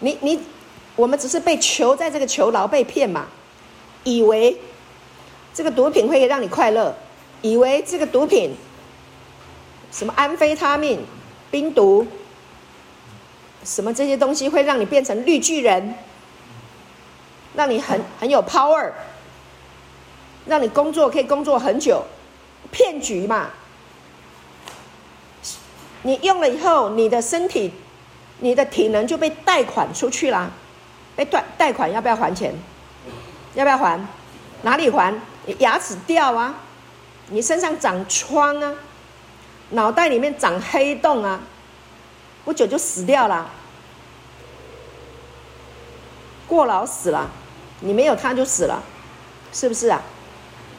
[0.00, 0.40] 你你
[0.94, 3.26] 我们只是被囚在这个囚牢被骗嘛，
[4.04, 4.56] 以为
[5.54, 6.94] 这个毒品会让你快乐，
[7.40, 8.54] 以为这个毒品
[9.90, 11.04] 什么安非他命、
[11.52, 12.04] 冰毒，
[13.62, 15.94] 什么这些东西会让你变成绿巨人，
[17.54, 18.90] 让你很很有 power，
[20.46, 22.02] 让你工作可以工作很久，
[22.70, 23.50] 骗局嘛。
[26.02, 27.72] 你用了以后，你的身体、
[28.40, 30.50] 你的体能就被贷款出去了。
[31.14, 32.54] 被贷贷款要不要还钱？
[33.54, 34.00] 要不要还？
[34.62, 35.14] 哪里还？
[35.44, 36.54] 你牙齿掉啊，
[37.28, 38.74] 你身上长疮啊，
[39.72, 41.40] 脑袋里面长黑洞啊，
[42.44, 43.50] 不久就死掉了，
[46.46, 47.30] 过劳死了，
[47.80, 48.82] 你没有他就死了，
[49.52, 50.02] 是不是啊？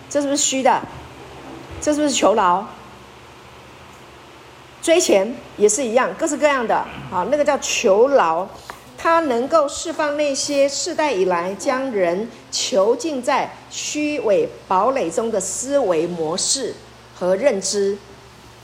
[0.10, 0.82] 这是不是虚的？
[1.82, 2.64] 这是不是求劳？
[4.82, 6.76] 追钱也是一样，各式各样的
[7.12, 8.48] 啊，那个叫囚牢，
[8.96, 16.76] 它能够释放那些世代以来将人囚禁在虚伪堡垒中的思维模式
[17.18, 17.98] 和认知。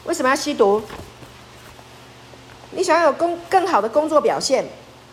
[0.06, 0.82] 为什么要吸毒？
[2.72, 4.66] 你想要有工更好的工作表现，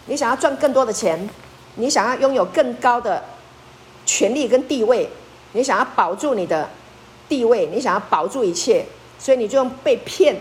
[0.07, 1.28] 你想要赚更多的钱，
[1.76, 3.22] 你想要拥有更高的
[4.05, 5.09] 权力跟地位，
[5.53, 6.68] 你想要保住你的
[7.28, 8.84] 地位，你想要保住一切，
[9.18, 10.37] 所以你就用被骗。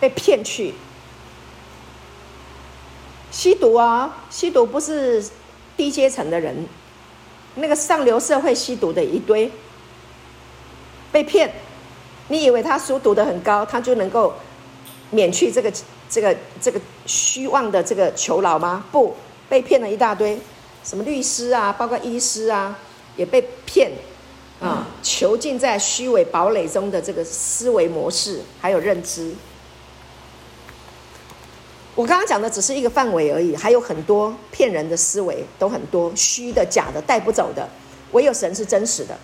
[0.00, 0.74] 被骗去
[3.32, 5.24] 吸毒啊、吸毒不是
[5.76, 6.66] 低阶层的人，
[7.56, 9.50] 那个上流社会吸毒的一堆
[11.10, 11.52] 被骗。
[12.28, 14.34] 你以为他书读得很高，他就能够
[15.10, 15.72] 免去这个
[16.10, 18.84] 这个这个虚妄的这个囚牢吗？
[18.92, 19.14] 不，
[19.48, 20.38] 被骗了一大堆，
[20.84, 22.78] 什么律师啊，包括医师啊，
[23.16, 23.90] 也被骗
[24.60, 29.32] 啊，囚禁在虚伪堡垒中的这个思维模式还有认知。
[31.94, 37.68] 我刚刚讲的只是一个范围而已，还有很多骗人的思维，都很多虚的、假的、带不走的。
[38.12, 39.18] 唯有神是真实的，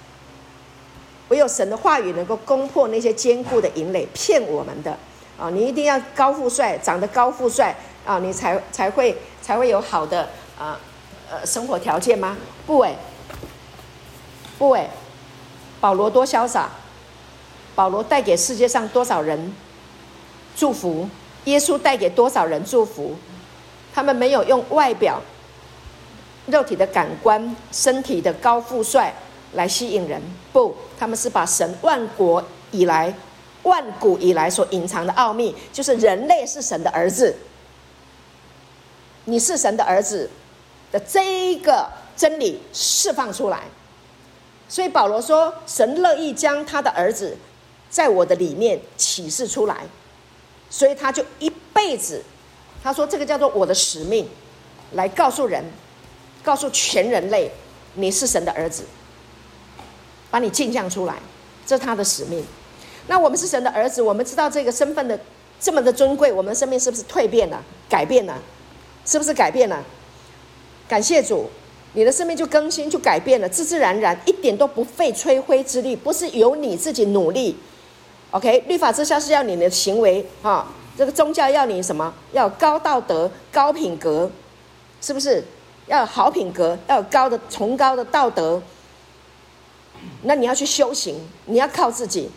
[1.29, 4.97] 唯有神的话语能够攻破那些坚固的营垒，骗我们的
[5.39, 5.49] 啊！
[5.51, 7.75] 你一定要高富帅，长得高富帅
[8.07, 10.79] 啊，你才才会才会有好的啊
[11.31, 12.37] 呃生活条件吗？
[12.67, 12.95] 不诶，
[14.59, 14.91] 不诶，
[15.81, 16.69] 保罗多潇洒，
[17.75, 19.55] 保罗带给世界上多少人
[20.55, 21.09] 祝福。
[21.47, 23.17] 耶稣带给多少人祝福？
[23.95, 25.21] 他们没有用外表、
[26.47, 29.15] 肉体的感官、身体的高富帅
[29.55, 30.21] 来吸引人，
[30.53, 33.13] 不，他们是把神万国以来、
[33.63, 37.35] 万古以来所隐藏的奥秘，就是人类是神的儿子，
[39.25, 40.29] 你是神的儿子
[40.93, 43.63] 的这一个真理释放出来。
[44.69, 47.37] 所以保罗说，神乐意将他的儿子
[47.91, 49.85] 在我的里面启示出来。
[50.71, 52.23] 所以他就一辈子，
[52.83, 54.29] 他说这个叫做我的使命，
[54.93, 55.63] 来告诉人，
[56.43, 57.49] 告诉全人类，
[57.95, 58.83] 你是神的儿子，
[60.35, 61.15] 把你镜像出来，
[61.65, 62.45] 这是他的使命。
[63.07, 65.17] 那我们是神的儿子，我们知道这个身份的
[65.61, 68.37] 这么的尊贵，我们的生命是不是蜕变了、改变了？
[69.07, 69.81] 是不是改变了？
[70.89, 71.49] 感谢主，
[71.93, 77.57] 你的生命就更新、就改变了，自自然然，一点都不费吹灰之力，不是由你自己努力。
[78.33, 80.67] OK，律法之下是要你的行为啊，
[80.99, 82.13] 这个宗教要你什么？
[82.33, 84.29] 要高道德、高品格，
[85.01, 85.45] 是不是？
[85.87, 88.61] 要有好品格，要有高的崇高的道德。
[90.25, 91.17] 那你要去修行，
[91.47, 92.31] 你要靠自己。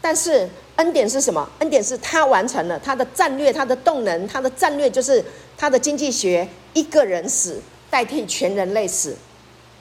[0.00, 1.48] 但是恩典是什么？
[1.58, 5.24] 恩典是他完成了他的战略，他的动能，他的战略就是
[5.56, 7.60] 他的经济学，一个人死
[7.90, 9.16] 代替全人类死，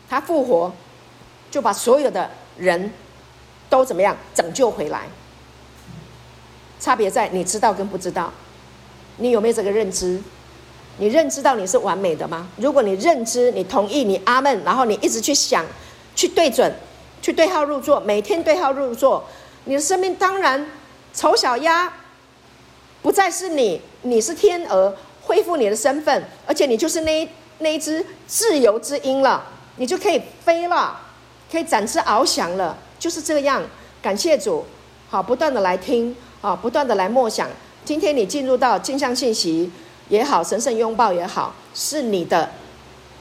[0.09, 0.73] 他复活
[1.51, 2.91] 就把所有的人
[3.69, 5.03] 都怎么样拯救回来。
[6.79, 8.33] 差别在你知道跟不知道，
[9.17, 10.21] 你有没有这个认知？
[10.99, 12.49] 你认知到你是完美的吗？
[12.57, 15.63] 如果你认知，你同意，你阿门，然后你一直去想，
[16.15, 16.73] 去对准，
[17.22, 19.24] 去对号入座，每天对号入座，
[19.65, 20.65] 你的生命当然
[21.13, 21.91] 丑小鸭
[23.01, 29.43] 不再是你，你是天鹅，恢复你的身份，而且你就是那一那一只自由之鹰了，
[29.78, 30.99] 你就可以飞了，
[31.51, 33.63] 可以展翅翱翔了，就是这样。
[34.01, 34.65] 感谢主，
[35.09, 36.15] 好，不断的来听。
[36.39, 37.49] 啊，不断的来默想。
[37.84, 39.70] 今天你进入到镜像信息
[40.07, 42.51] 也好，神圣拥抱也好，是你的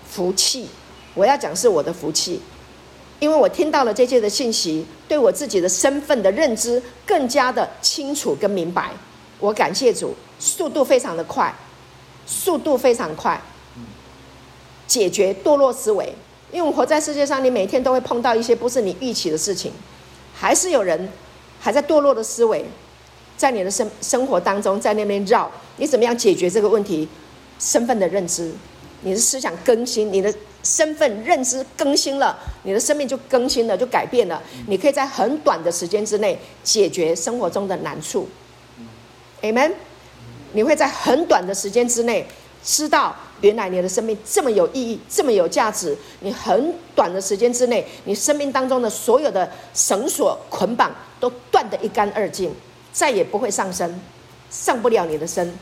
[0.07, 0.69] 福气。
[1.15, 2.43] 我要讲是我的福气，
[3.19, 8.91] 因为我听到了这些的信息，对我自己的身份的认知更加的清楚跟明白。
[9.39, 11.55] 我感谢主，速度非常的快，
[12.27, 13.41] 速度非常快，
[14.87, 16.15] 解决堕落思维。
[16.53, 19.73] 因为我活在世界上，你每天都会碰到一些不是你预期的事情，
[20.35, 21.09] 还是有人
[21.59, 22.65] 还在堕落的思维。
[23.37, 27.07] 在你的生生活当中，在那边绕，你怎么样解决这个问题？
[27.59, 28.53] 身份的认知，
[29.07, 30.35] 你的思想更新，你的
[30.65, 34.43] 身份认知更新了，你的生命就更新了，就改变了。
[34.67, 38.29] 你可以在很短的时间之内解决生活中的难处。
[39.43, 39.71] Amen。
[40.55, 42.27] 你会在很短的时间之内
[42.65, 45.97] 知道，原来你的生命这么有意义，这么有价值。
[46.19, 52.53] 你很短的时间之内，你生命当中的所有的绳索捆绑都断得一干二净。
[52.93, 54.01] 再也不会上升，
[54.51, 55.57] 上不了你的身，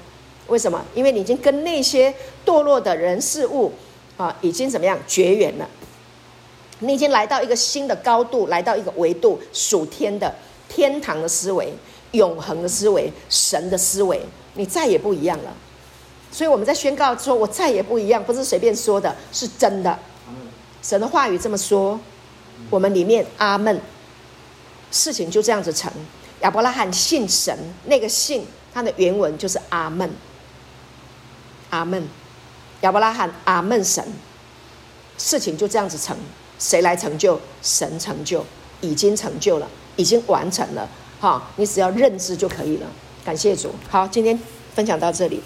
[0.48, 0.84] 为什么？
[0.94, 2.14] 因为你已经跟那些
[2.44, 3.72] 堕落的人事物
[4.16, 5.68] 啊，已经怎么样绝缘了。
[6.80, 10.34] 你已经来到一个新的高度，来到一个维度，属天的
[10.68, 11.72] 天堂的思维，
[12.12, 14.20] 永恒的思维，神的思维，
[14.54, 15.54] 你再也不一样了。
[16.30, 19.96] 所以我们在宣告说：“我再也不一样”，不是随便说的，是真的。
[20.82, 21.98] 神的话语这么说，
[22.68, 23.80] 我们里面阿门，
[24.90, 25.90] 事情就这样子成。
[26.40, 30.10] 亚伯拉罕信神，那个信，它的原文就是阿门，
[31.74, 32.06] 阿门。
[32.82, 34.04] 亚伯拉罕阿门神，
[35.18, 36.16] 事情就这样子成。
[36.56, 37.40] 谁来成就？
[37.62, 38.44] 神成就，
[38.80, 40.88] 已经成就了，已经完成了。
[41.20, 42.86] 哈，你只要认知就可以了。
[43.24, 43.74] 感谢主。
[43.90, 44.38] 好，今天
[44.72, 45.42] 分享到这里。